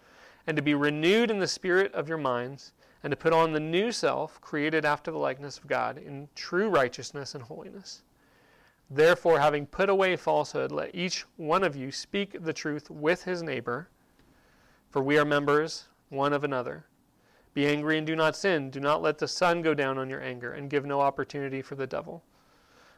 and 0.47 0.57
to 0.57 0.63
be 0.63 0.75
renewed 0.75 1.31
in 1.31 1.39
the 1.39 1.47
spirit 1.47 1.93
of 1.95 2.09
your 2.09 2.19
minds, 2.19 2.73
and 3.03 3.11
to 3.11 3.17
put 3.17 3.33
on 3.33 3.53
the 3.53 3.61
new 3.61 3.93
self, 3.93 4.41
created 4.41 4.85
after 4.85 5.11
the 5.11 5.19
likeness 5.19 5.59
of 5.59 5.67
God, 5.67 5.99
in 5.99 6.29
true 6.35 6.69
righteousness 6.69 7.35
and 7.35 7.45
holiness. 7.45 8.03
Therefore, 8.91 9.39
having 9.39 9.67
put 9.67 9.91
away 9.91 10.17
falsehood, 10.17 10.73
let 10.73 10.95
each 10.95 11.27
one 11.37 11.63
of 11.63 11.77
you 11.77 11.93
speak 11.93 12.43
the 12.43 12.53
truth 12.53 12.91
with 12.91 13.25
his 13.25 13.43
neighbor, 13.43 13.89
for 14.89 15.03
we 15.03 15.19
are 15.19 15.25
members 15.25 15.89
one 16.09 16.33
of 16.33 16.45
another. 16.45 16.87
Be 17.53 17.67
angry 17.67 17.99
and 17.99 18.07
do 18.07 18.17
not 18.17 18.37
sin. 18.37 18.71
Do 18.71 18.81
not 18.81 19.03
let 19.03 19.19
the 19.19 19.29
sun 19.29 19.63
go 19.63 19.75
down 19.75 19.99
on 19.99 20.09
your 20.09 20.23
anger, 20.23 20.53
and 20.53 20.71
give 20.71 20.87
no 20.87 21.01
opportunity 21.01 21.61
for 21.61 21.75
the 21.75 21.87
devil. 21.87 22.23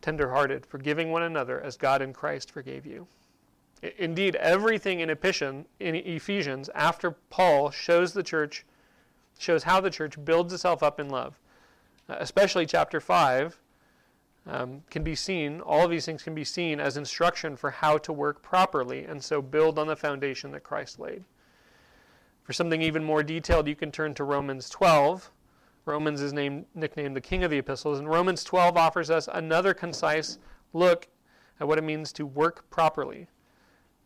tenderhearted, 0.00 0.66
forgiving 0.66 1.10
one 1.10 1.22
another 1.22 1.60
as 1.60 1.76
God 1.76 2.02
in 2.02 2.12
Christ 2.12 2.50
forgave 2.50 2.86
you. 2.86 3.06
Indeed, 3.98 4.36
everything 4.36 5.00
in 5.00 5.10
Ephesians 5.10 6.70
after 6.74 7.12
Paul 7.12 7.70
shows 7.70 8.12
the 8.12 8.22
church 8.22 8.64
shows 9.38 9.62
how 9.62 9.80
the 9.80 9.90
church 9.90 10.22
builds 10.22 10.52
itself 10.52 10.82
up 10.82 11.00
in 11.00 11.08
love. 11.08 11.38
Uh, 12.08 12.16
especially 12.18 12.66
chapter 12.66 13.00
5 13.00 13.58
um, 14.46 14.82
can 14.90 15.02
be 15.02 15.14
seen, 15.14 15.60
all 15.60 15.84
of 15.84 15.90
these 15.90 16.04
things 16.04 16.22
can 16.22 16.34
be 16.34 16.44
seen 16.44 16.78
as 16.78 16.96
instruction 16.96 17.56
for 17.56 17.70
how 17.70 17.96
to 17.98 18.12
work 18.12 18.42
properly 18.42 19.04
and 19.04 19.22
so 19.22 19.40
build 19.40 19.78
on 19.78 19.86
the 19.86 19.96
foundation 19.96 20.50
that 20.52 20.62
Christ 20.62 20.98
laid. 20.98 21.24
For 22.42 22.52
something 22.52 22.82
even 22.82 23.04
more 23.04 23.22
detailed, 23.22 23.68
you 23.68 23.76
can 23.76 23.92
turn 23.92 24.12
to 24.14 24.24
Romans 24.24 24.68
12, 24.68 25.30
Romans 25.90 26.20
is 26.20 26.32
named, 26.32 26.66
nicknamed 26.74 27.16
the 27.16 27.20
king 27.20 27.42
of 27.42 27.50
the 27.50 27.58
epistles, 27.58 27.98
and 27.98 28.08
Romans 28.08 28.44
12 28.44 28.76
offers 28.76 29.10
us 29.10 29.28
another 29.32 29.74
concise 29.74 30.38
look 30.72 31.08
at 31.58 31.66
what 31.66 31.78
it 31.78 31.84
means 31.84 32.12
to 32.12 32.24
work 32.24 32.70
properly. 32.70 33.26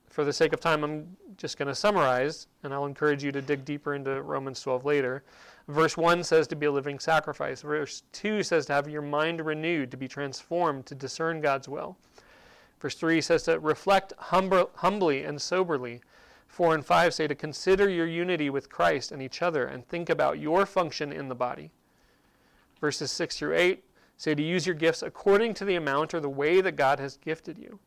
For 0.09 0.25
the 0.25 0.33
sake 0.33 0.55
of 0.55 0.61
time, 0.61 0.83
I'm 0.83 1.15
just 1.37 1.59
going 1.59 1.69
to 1.69 1.75
summarize, 1.75 2.47
and 2.63 2.73
I'll 2.73 2.87
encourage 2.87 3.23
you 3.23 3.33
to 3.33 3.43
dig 3.43 3.67
deeper 3.67 3.95
into 3.95 4.23
Romans 4.23 4.63
12 4.63 4.87
later. 4.87 5.25
Verse 5.69 5.95
1 5.97 6.25
says 6.25 6.47
to 6.49 6.57
be 6.57 6.67
a 6.67 6.73
living 6.73 6.99
sacrifice. 6.99 7.61
Verse 7.61 8.03
2 8.13 8.43
says 8.43 8.65
to 8.67 8.73
have 8.73 8.89
your 8.89 9.03
mind 9.03 9.45
renewed, 9.45 9.91
to 9.91 9.99
be 9.99 10.09
transformed, 10.09 10.87
to 10.87 10.95
discern 10.95 11.43
God's 11.43 11.69
will. 11.69 11.99
Verse 12.81 12.95
3 12.95 13.21
says 13.21 13.43
to 13.43 13.61
reflect 13.61 14.15
humbly 14.19 15.25
and 15.25 15.41
soberly 15.41 16.01
4 16.55 16.77
and 16.77 16.87
5 16.87 17.13
say 17.13 17.27
to 17.27 17.35
consider 17.35 17.89
your 17.89 18.07
unity 18.07 18.49
with 18.49 18.71
Christ 18.71 19.11
and 19.11 19.21
each 19.21 19.43
other 19.43 19.67
and 19.67 19.85
think 19.85 20.09
about 20.09 20.39
your 20.39 20.65
function 20.65 21.13
in 21.13 21.29
the 21.29 21.35
body. 21.35 21.73
Verses 22.81 23.11
6 23.11 23.37
through 23.37 23.57
8 23.57 23.85
say 24.17 24.37
to 24.37 24.43
use 24.43 24.65
your 24.65 24.77
gifts 24.77 25.03
according 25.03 25.55
to 25.55 25.65
the 25.65 25.75
amount 25.75 26.15
or 26.15 26.21
the 26.21 26.29
way 26.29 26.61
that 26.61 26.77
God 26.77 27.01
has 27.01 27.17
gifted 27.17 27.59
you. 27.59 27.81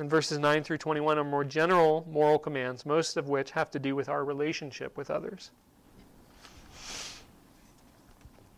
And 0.00 0.10
verses 0.10 0.40
9 0.40 0.64
through 0.64 0.78
21 0.78 1.18
are 1.18 1.24
more 1.24 1.44
general 1.44 2.04
moral 2.10 2.36
commands, 2.36 2.84
most 2.84 3.16
of 3.16 3.28
which 3.28 3.52
have 3.52 3.70
to 3.70 3.78
do 3.78 3.94
with 3.94 4.08
our 4.08 4.24
relationship 4.24 4.96
with 4.96 5.08
others. 5.08 5.52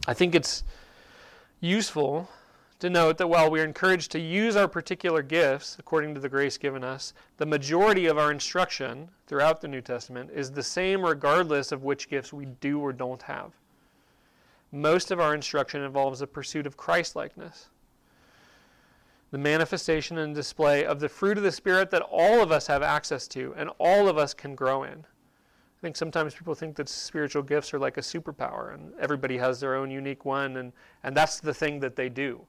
I 0.09 0.15
think 0.15 0.35
it's 0.35 0.65
useful 1.61 2.31
to 2.79 2.91
note 2.91 3.17
that 3.17 3.29
while 3.29 3.51
we 3.51 3.61
are 3.61 3.65
encouraged 3.65 4.11
to 4.13 4.19
use 4.19 4.55
our 4.55 4.69
particular 4.69 5.23
gifts 5.23 5.77
according 5.79 6.15
to 6.15 6.21
the 6.21 6.29
grace 6.29 6.59
given 6.59 6.85
us, 6.85 7.15
the 7.39 7.47
majority 7.47 8.07
of 8.07 8.19
our 8.19 8.31
instruction 8.31 9.09
throughout 9.27 9.61
the 9.61 9.69
New 9.69 9.81
Testament 9.81 10.31
is 10.35 10.51
the 10.51 10.63
same 10.63 11.05
regardless 11.05 11.73
of 11.73 11.85
which 11.85 12.09
gifts 12.09 12.33
we 12.33 12.47
do 12.61 12.79
or 12.81 12.93
don't 12.93 13.23
have. 13.23 13.53
Most 14.73 15.11
of 15.11 15.21
our 15.21 15.35
instruction 15.35 15.83
involves 15.83 16.21
the 16.21 16.27
pursuit 16.27 16.67
of 16.67 16.77
Christlikeness, 16.77 17.71
the 19.31 19.39
manifestation 19.39 20.19
and 20.19 20.35
display 20.35 20.85
of 20.85 21.01
the 21.01 21.09
fruit 21.09 21.39
of 21.39 21.45
the 21.45 21.53
Spirit 21.53 21.91
that 21.91 22.03
all 22.03 22.43
of 22.43 22.53
us 22.53 22.67
have 22.67 22.83
access 22.83 23.27
to 23.29 23.55
and 23.57 23.71
all 23.79 24.07
of 24.07 24.19
us 24.19 24.35
can 24.35 24.55
grow 24.55 24.83
in. 24.83 24.99
I 24.99 25.81
think 25.81 25.97
sometimes 25.97 26.35
people 26.35 26.55
think 26.55 26.77
that 26.77 26.89
spiritual 26.89 27.43
gifts 27.43 27.73
are 27.73 27.79
like 27.79 27.97
a 27.97 28.03
superpower 28.03 28.75
and 28.75 28.93
everybody 29.01 29.39
has 29.39 29.61
their 29.61 29.77
own 29.77 29.91
unique 29.91 30.25
one 30.27 30.59
and, 30.59 30.73
and 31.05 31.17
that's 31.17 31.41
the 31.41 31.55
thing 31.55 31.81
that 31.81 31.97
they 31.97 32.09
do. 32.09 32.47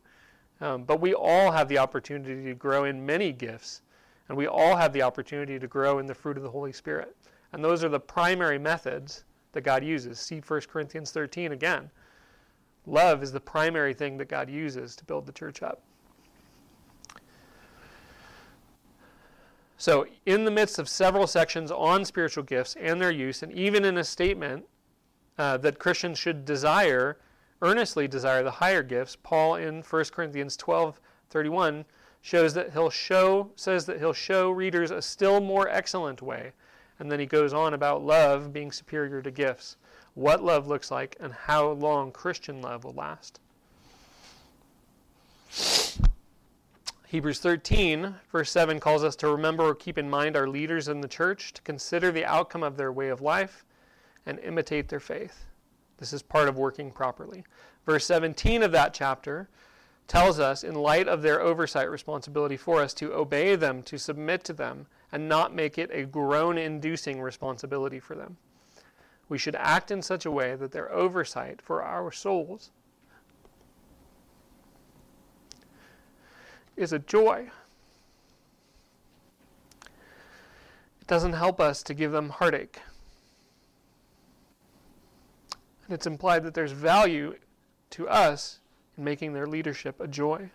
Um, 0.60 0.84
but 0.84 1.00
we 1.00 1.14
all 1.14 1.52
have 1.52 1.68
the 1.68 1.78
opportunity 1.78 2.44
to 2.44 2.56
grow 2.56 2.86
in 2.86 3.06
many 3.06 3.32
gifts, 3.32 3.82
and 4.28 4.38
we 4.38 4.48
all 4.48 4.76
have 4.76 4.92
the 4.92 5.04
opportunity 5.04 5.60
to 5.60 5.68
grow 5.68 6.00
in 6.00 6.06
the 6.06 6.16
fruit 6.16 6.38
of 6.38 6.44
the 6.44 6.50
Holy 6.50 6.72
Spirit. 6.72 7.16
And 7.54 7.64
those 7.64 7.84
are 7.84 7.90
the 7.90 8.00
primary 8.00 8.58
methods 8.58 9.24
that 9.52 9.62
God 9.62 9.84
uses. 9.84 10.20
See 10.20 10.40
1 10.40 10.62
Corinthians 10.62 11.12
13 11.12 11.52
again. 11.52 11.90
Love 12.86 13.22
is 13.22 13.32
the 13.32 13.40
primary 13.40 13.94
thing 13.94 14.18
that 14.18 14.30
God 14.30 14.50
uses 14.50 14.96
to 14.96 15.06
build 15.06 15.26
the 15.26 15.32
church 15.32 15.62
up. 15.62 15.82
So, 19.80 20.08
in 20.26 20.44
the 20.44 20.52
midst 20.52 20.80
of 20.80 20.90
several 20.90 21.28
sections 21.28 21.70
on 21.70 22.04
spiritual 22.04 22.44
gifts 22.44 22.76
and 22.80 23.00
their 23.00 23.12
use, 23.12 23.44
and 23.44 23.52
even 23.52 23.86
in 23.86 23.98
a 23.98 24.04
statement 24.04 24.66
uh, 25.38 25.58
that 25.58 25.78
Christians 25.78 26.18
should 26.18 26.46
desire 26.46 27.20
earnestly 27.62 28.08
desire 28.08 28.44
the 28.44 28.52
higher 28.52 28.84
gifts, 28.84 29.16
Paul 29.16 29.56
in 29.56 29.82
1 29.82 30.06
Corinthians 30.06 30.58
12 30.58 31.00
31 31.30 31.86
shows 32.22 32.54
that 32.54 32.74
he'll 32.74 32.90
show 32.90 33.52
says 33.56 33.86
that 33.86 34.00
he'll 34.00 34.14
show 34.14 34.50
readers 34.50 34.92
a 34.92 35.02
still 35.02 35.40
more 35.40 35.70
excellent 35.70 36.22
way. 36.22 36.52
And 37.00 37.12
then 37.12 37.20
he 37.20 37.26
goes 37.26 37.54
on 37.54 37.74
about 37.74 38.04
love 38.04 38.52
being 38.52 38.72
superior 38.72 39.22
to 39.22 39.32
gifts, 39.32 39.78
what 40.16 40.44
love 40.44 40.68
looks 40.68 40.90
like, 40.90 41.16
and 41.20 41.32
how 41.32 41.70
long 41.72 42.12
Christian 42.12 42.62
love 42.62 42.84
will 42.84 42.94
last. 42.94 43.40
Hebrews 47.08 47.40
13, 47.40 48.16
verse 48.32 48.52
7 48.52 48.80
calls 48.82 49.04
us 49.04 49.16
to 49.18 49.30
remember 49.30 49.64
or 49.64 49.76
keep 49.76 49.98
in 49.98 50.10
mind 50.10 50.36
our 50.36 50.48
leaders 50.48 50.90
in 50.90 51.00
the 51.00 51.08
church, 51.08 51.54
to 51.54 51.62
consider 51.62 52.12
the 52.12 52.26
outcome 52.26 52.64
of 52.64 52.76
their 52.76 52.92
way 52.92 53.08
of 53.08 53.22
life, 53.22 53.64
and 54.26 54.40
imitate 54.40 54.90
their 54.90 55.00
faith. 55.00 55.46
This 55.98 56.14
is 56.14 56.22
part 56.22 56.48
of 56.48 56.58
working 56.58 56.92
properly. 56.92 57.44
Verse 57.86 58.06
17 58.06 58.64
of 58.64 58.72
that 58.72 58.94
chapter 58.94 59.50
tells 60.08 60.40
us, 60.40 60.64
in 60.64 60.76
light 60.76 61.08
of 61.08 61.22
their 61.22 61.42
oversight 61.42 61.90
responsibility 61.90 62.56
for 62.56 62.82
us, 62.82 62.94
to 62.94 63.14
obey 63.14 63.56
them, 63.56 63.84
to 63.84 63.98
submit 63.98 64.44
to 64.46 64.54
them, 64.54 64.88
and 65.12 65.28
not 65.28 65.54
make 65.54 65.78
it 65.78 65.90
a 65.92 66.06
groan 66.06 66.58
inducing 66.58 67.22
responsibility 67.22 68.00
for 68.00 68.16
them. 68.16 68.38
We 69.30 69.38
should 69.38 69.56
act 69.56 69.92
in 69.92 70.02
such 70.02 70.26
a 70.26 70.32
way 70.32 70.56
that 70.56 70.72
their 70.72 70.92
oversight 70.92 71.62
for 71.62 71.84
our 71.84 72.12
souls 72.12 72.72
is 76.78 76.94
a 76.94 77.00
joy. 77.00 77.50
It 81.02 81.08
doesn't 81.08 81.34
help 81.34 81.60
us 81.60 81.84
to 81.84 81.94
give 81.94 82.12
them 82.12 82.30
heartache. 82.30 82.80
And 85.88 85.94
it's 85.94 86.06
implied 86.06 86.44
that 86.44 86.54
there's 86.54 86.74
value 86.74 87.36
to 87.92 88.10
us 88.10 88.60
in 88.98 89.06
making 89.06 89.34
their 89.34 89.48
leadership 89.48 90.00
a 90.02 90.08
joy. 90.08 90.52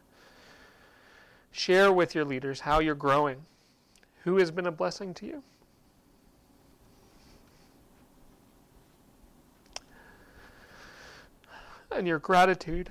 Share 1.51 1.91
with 1.91 2.14
your 2.14 2.24
leaders 2.24 2.61
how 2.61 2.80
you're 2.80 2.95
growing, 2.95 3.47
who 4.24 4.37
has 4.37 4.51
been 4.51 4.66
a 4.66 4.72
blessing 4.72 5.14
to 5.14 5.26
you. 5.26 5.43
And 11.91 12.07
your 12.07 12.18
gratitude. 12.18 12.91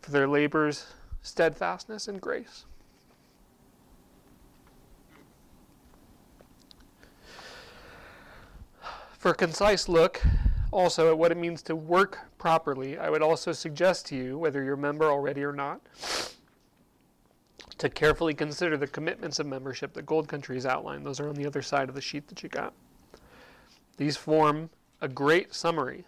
For 0.00 0.10
their 0.10 0.28
labors, 0.28 0.86
steadfastness, 1.22 2.08
and 2.08 2.20
grace. 2.20 2.64
For 9.18 9.32
a 9.32 9.34
concise 9.34 9.88
look 9.88 10.22
also 10.70 11.10
at 11.10 11.18
what 11.18 11.32
it 11.32 11.36
means 11.36 11.60
to 11.62 11.74
work 11.74 12.20
properly, 12.38 12.98
I 12.98 13.10
would 13.10 13.20
also 13.20 13.50
suggest 13.50 14.06
to 14.06 14.16
you, 14.16 14.38
whether 14.38 14.62
you're 14.62 14.74
a 14.74 14.78
member 14.78 15.06
already 15.06 15.42
or 15.42 15.52
not, 15.52 15.80
to 17.78 17.88
carefully 17.88 18.32
consider 18.32 18.76
the 18.76 18.86
commitments 18.86 19.40
of 19.40 19.46
membership 19.46 19.92
that 19.94 20.06
Gold 20.06 20.28
Country 20.28 20.54
has 20.54 20.66
outlined. 20.66 21.04
Those 21.04 21.18
are 21.18 21.28
on 21.28 21.34
the 21.34 21.46
other 21.46 21.62
side 21.62 21.88
of 21.88 21.96
the 21.96 22.00
sheet 22.00 22.28
that 22.28 22.44
you 22.44 22.48
got. 22.48 22.72
These 23.96 24.16
form 24.16 24.70
a 25.00 25.08
great 25.08 25.52
summary. 25.52 26.04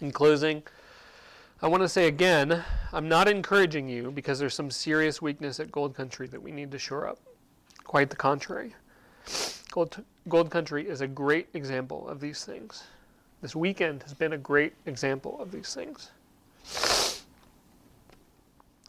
In 0.00 0.10
closing, 0.10 0.62
I 1.60 1.68
want 1.68 1.82
to 1.82 1.88
say 1.88 2.08
again, 2.08 2.64
I'm 2.92 3.08
not 3.08 3.28
encouraging 3.28 3.88
you 3.88 4.10
because 4.10 4.38
there's 4.38 4.54
some 4.54 4.70
serious 4.70 5.20
weakness 5.20 5.60
at 5.60 5.70
Gold 5.70 5.94
Country 5.94 6.26
that 6.28 6.42
we 6.42 6.50
need 6.50 6.70
to 6.72 6.78
shore 6.78 7.06
up. 7.06 7.18
Quite 7.84 8.08
the 8.08 8.16
contrary. 8.16 8.74
Gold, 9.74 10.04
Gold 10.28 10.52
Country 10.52 10.88
is 10.88 11.00
a 11.00 11.08
great 11.08 11.48
example 11.52 12.08
of 12.08 12.20
these 12.20 12.44
things. 12.44 12.84
This 13.42 13.56
weekend 13.56 14.04
has 14.04 14.14
been 14.14 14.34
a 14.34 14.38
great 14.38 14.72
example 14.86 15.36
of 15.40 15.50
these 15.50 15.74
things. 15.74 16.12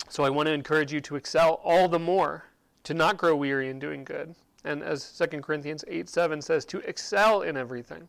So 0.09 0.23
I 0.23 0.29
want 0.29 0.45
to 0.45 0.53
encourage 0.53 0.93
you 0.93 1.01
to 1.01 1.15
excel 1.15 1.59
all 1.63 1.87
the 1.87 1.97
more, 1.97 2.45
to 2.83 2.93
not 2.93 3.17
grow 3.17 3.35
weary 3.35 3.69
in 3.69 3.79
doing 3.79 4.03
good. 4.03 4.35
And 4.63 4.83
as 4.83 5.11
2 5.17 5.41
Corinthians 5.41 5.83
8 5.87 6.07
7 6.07 6.39
says, 6.39 6.65
to 6.65 6.77
excel 6.87 7.41
in 7.41 7.57
everything 7.57 8.07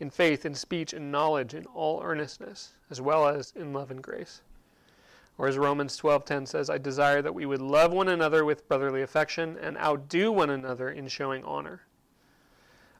in 0.00 0.10
faith, 0.10 0.44
in 0.44 0.56
speech, 0.56 0.92
in 0.92 1.12
knowledge, 1.12 1.54
in 1.54 1.66
all 1.66 2.02
earnestness, 2.02 2.72
as 2.90 3.00
well 3.00 3.28
as 3.28 3.52
in 3.54 3.72
love 3.72 3.92
and 3.92 4.02
grace. 4.02 4.40
Or 5.38 5.48
as 5.48 5.58
Romans 5.58 5.98
12:10 5.98 6.46
says, 6.46 6.70
I 6.70 6.78
desire 6.78 7.20
that 7.20 7.34
we 7.34 7.46
would 7.46 7.60
love 7.60 7.92
one 7.92 8.08
another 8.08 8.44
with 8.44 8.68
brotherly 8.68 9.02
affection 9.02 9.58
and 9.60 9.76
outdo 9.76 10.32
one 10.32 10.50
another 10.50 10.90
in 10.90 11.08
showing 11.08 11.44
honor. 11.44 11.82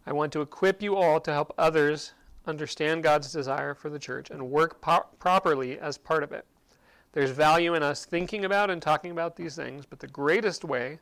I 0.06 0.12
want 0.12 0.32
to 0.34 0.42
equip 0.42 0.82
you 0.82 0.96
all 0.96 1.18
to 1.20 1.32
help 1.32 1.52
others 1.56 2.12
understand 2.46 3.02
God's 3.02 3.32
desire 3.32 3.74
for 3.74 3.90
the 3.90 3.98
church 3.98 4.30
and 4.30 4.50
work 4.50 4.80
po- 4.80 5.06
properly 5.18 5.78
as 5.78 5.98
part 5.98 6.22
of 6.22 6.32
it. 6.32 6.44
There's 7.12 7.30
value 7.30 7.74
in 7.74 7.82
us 7.82 8.04
thinking 8.04 8.44
about 8.44 8.70
and 8.70 8.80
talking 8.80 9.10
about 9.10 9.36
these 9.36 9.56
things, 9.56 9.86
but 9.86 10.00
the 10.00 10.06
greatest 10.06 10.64
way 10.64 11.00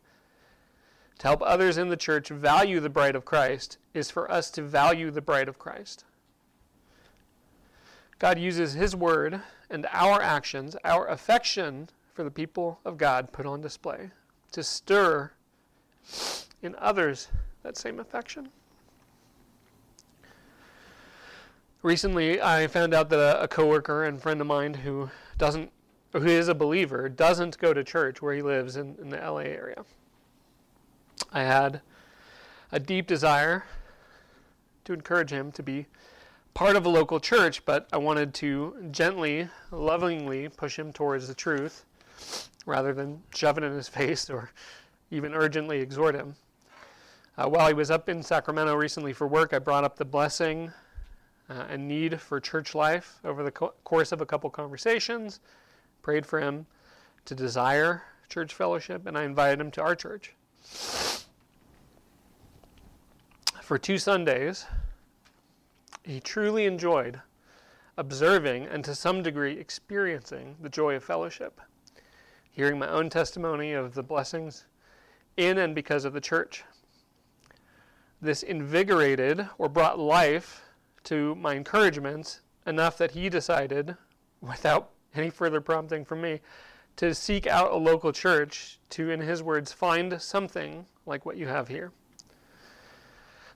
to 1.18 1.26
help 1.26 1.42
others 1.42 1.76
in 1.76 1.88
the 1.88 1.96
church 1.96 2.28
value 2.28 2.80
the 2.80 2.88
bride 2.88 3.16
of 3.16 3.24
Christ 3.24 3.78
is 3.92 4.10
for 4.10 4.30
us 4.30 4.50
to 4.52 4.62
value 4.62 5.10
the 5.10 5.20
bride 5.20 5.48
of 5.48 5.58
Christ. 5.58 6.04
God 8.18 8.38
uses 8.38 8.74
His 8.74 8.94
word 8.94 9.40
and 9.70 9.86
our 9.92 10.22
actions, 10.22 10.76
our 10.84 11.06
affection 11.08 11.88
for 12.12 12.22
the 12.24 12.30
people 12.30 12.78
of 12.84 12.96
God 12.96 13.32
put 13.32 13.46
on 13.46 13.60
display 13.60 14.10
to 14.52 14.62
stir 14.62 15.32
in 16.62 16.74
others 16.78 17.28
that 17.62 17.76
same 17.76 17.98
affection. 17.98 18.50
Recently, 21.82 22.40
I 22.40 22.66
found 22.66 22.94
out 22.94 23.10
that 23.10 23.18
a, 23.18 23.42
a 23.42 23.48
coworker 23.48 24.04
and 24.04 24.22
friend 24.22 24.40
of 24.40 24.46
mine 24.46 24.72
who 24.74 25.10
doesn't, 25.36 25.70
who 26.12 26.24
is 26.24 26.48
a 26.48 26.54
believer, 26.54 27.08
doesn't 27.08 27.58
go 27.58 27.74
to 27.74 27.84
church 27.84 28.22
where 28.22 28.34
he 28.34 28.42
lives 28.42 28.76
in, 28.76 28.96
in 29.00 29.10
the 29.10 29.18
LA 29.18 29.40
area. 29.40 29.84
I 31.32 31.42
had 31.42 31.82
a 32.72 32.80
deep 32.80 33.06
desire 33.06 33.64
to 34.84 34.92
encourage 34.92 35.30
him 35.30 35.52
to 35.52 35.62
be 35.62 35.86
part 36.54 36.76
of 36.76 36.86
a 36.86 36.88
local 36.88 37.18
church, 37.18 37.64
but 37.64 37.88
I 37.92 37.98
wanted 37.98 38.32
to 38.34 38.88
gently, 38.92 39.48
lovingly 39.72 40.48
push 40.48 40.78
him 40.78 40.92
towards 40.92 41.26
the 41.26 41.34
truth 41.34 41.84
rather 42.64 42.94
than 42.94 43.22
shove 43.34 43.58
it 43.58 43.64
in 43.64 43.72
his 43.72 43.88
face 43.98 44.30
or 44.30 44.50
even 45.10 45.34
urgently 45.34 45.80
exhort 45.80 46.14
him. 46.14 46.36
Uh, 47.36 47.48
while 47.48 47.66
he 47.66 47.74
was 47.74 47.90
up 47.90 48.08
in 48.08 48.22
Sacramento 48.22 48.74
recently 48.74 49.12
for 49.12 49.26
work, 49.26 49.52
I 49.52 49.58
brought 49.58 49.82
up 49.82 49.96
the 49.96 50.04
blessing 50.04 50.72
uh, 51.50 51.64
and 51.68 51.88
need 51.88 52.20
for 52.20 52.38
church 52.38 52.74
life 52.74 53.18
over 53.24 53.42
the 53.42 53.50
co- 53.50 53.74
course 53.82 54.12
of 54.12 54.20
a 54.20 54.26
couple 54.26 54.48
conversations, 54.50 55.40
prayed 56.02 56.24
for 56.24 56.40
him 56.40 56.66
to 57.24 57.34
desire 57.34 58.02
church 58.28 58.54
fellowship, 58.54 59.06
and 59.06 59.18
I 59.18 59.24
invited 59.24 59.60
him 59.60 59.70
to 59.72 59.82
our 59.82 59.96
church. 59.96 60.34
For 63.60 63.78
two 63.78 63.98
Sundays, 63.98 64.66
he 66.04 66.20
truly 66.20 66.66
enjoyed 66.66 67.20
observing 67.96 68.66
and 68.66 68.84
to 68.84 68.94
some 68.94 69.22
degree 69.22 69.58
experiencing 69.58 70.56
the 70.60 70.68
joy 70.68 70.94
of 70.94 71.04
fellowship, 71.04 71.60
hearing 72.50 72.78
my 72.78 72.88
own 72.88 73.08
testimony 73.08 73.72
of 73.72 73.94
the 73.94 74.02
blessings 74.02 74.66
in 75.36 75.58
and 75.58 75.74
because 75.74 76.04
of 76.04 76.12
the 76.12 76.20
church. 76.20 76.64
This 78.20 78.42
invigorated 78.42 79.48
or 79.58 79.68
brought 79.68 79.98
life 79.98 80.62
to 81.04 81.34
my 81.36 81.54
encouragements 81.54 82.40
enough 82.66 82.96
that 82.98 83.12
he 83.12 83.28
decided, 83.28 83.96
without 84.40 84.90
any 85.14 85.30
further 85.30 85.60
prompting 85.60 86.04
from 86.04 86.20
me, 86.20 86.40
to 86.96 87.14
seek 87.14 87.46
out 87.46 87.72
a 87.72 87.76
local 87.76 88.12
church 88.12 88.78
to, 88.90 89.10
in 89.10 89.20
his 89.20 89.42
words, 89.42 89.72
find 89.72 90.20
something 90.20 90.86
like 91.06 91.26
what 91.26 91.36
you 91.36 91.46
have 91.46 91.68
here. 91.68 91.92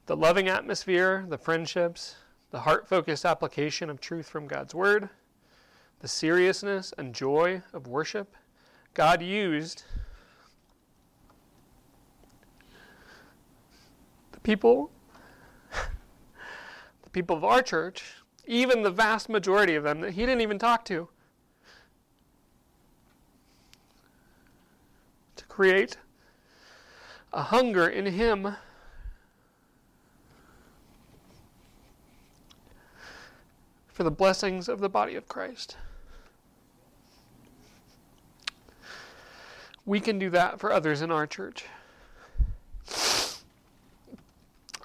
The 0.07 0.17
loving 0.17 0.49
atmosphere, 0.49 1.25
the 1.29 1.39
friendships, 1.39 2.17
the 2.51 2.61
heart 2.61 2.89
focused 2.89 3.25
application 3.25 3.91
of 3.91 4.01
truth 4.01 4.29
from 4.29 4.47
God's 4.47 4.75
Word, 4.75 5.09
the 6.01 6.09
seriousness 6.09 6.95
and 6.97 7.15
joy 7.15 7.63
of 7.73 7.87
worship, 7.87 8.35
God 8.95 9.23
used 9.23 9.85
the 14.33 14.41
people, 14.41 14.91
the 17.03 17.11
people 17.11 17.37
of 17.37 17.45
our 17.45 17.63
church, 17.63 18.15
even 18.47 18.83
the 18.83 18.91
vast 18.91 19.29
majority 19.29 19.75
of 19.75 19.85
them 19.85 20.01
that 20.01 20.13
He 20.13 20.23
didn't 20.23 20.41
even 20.41 20.59
talk 20.59 20.85
to, 20.87 21.09
to 25.37 25.45
create 25.47 25.99
a 27.33 27.43
hunger 27.43 27.87
in 27.87 28.07
Him 28.07 28.57
for 33.99 34.05
the 34.05 34.11
blessings 34.13 34.69
of 34.69 34.79
the 34.79 34.89
body 34.89 35.17
of 35.17 35.27
Christ. 35.27 35.77
We 39.85 39.99
can 39.99 40.21
do 40.21 40.31
that 40.31 40.61
for 40.61 40.73
others 40.73 41.03
in 41.03 41.11
our 41.11 41.27
church, 41.27 41.65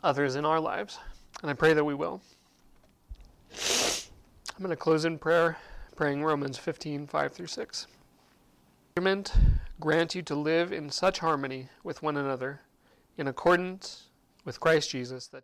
others 0.03 0.35
in 0.35 0.45
our 0.45 0.59
lives, 0.59 0.97
and 1.43 1.51
I 1.51 1.53
pray 1.53 1.75
that 1.75 1.83
we 1.83 1.93
will. 1.93 2.21
I'm 3.51 4.57
going 4.57 4.71
to 4.71 4.75
close 4.75 5.05
in 5.05 5.19
prayer, 5.19 5.57
praying 5.95 6.23
Romans 6.23 6.57
15 6.57 7.05
5 7.05 7.33
through 7.33 7.45
6. 7.45 7.85
Grant 9.79 10.15
you 10.15 10.23
to 10.23 10.33
live 10.33 10.73
in 10.73 10.89
such 10.89 11.19
harmony 11.19 11.69
with 11.83 12.01
one 12.01 12.17
another, 12.17 12.61
in 13.19 13.27
accordance 13.27 14.05
with 14.43 14.59
Christ 14.59 14.89
Jesus, 14.89 15.27
that 15.27 15.43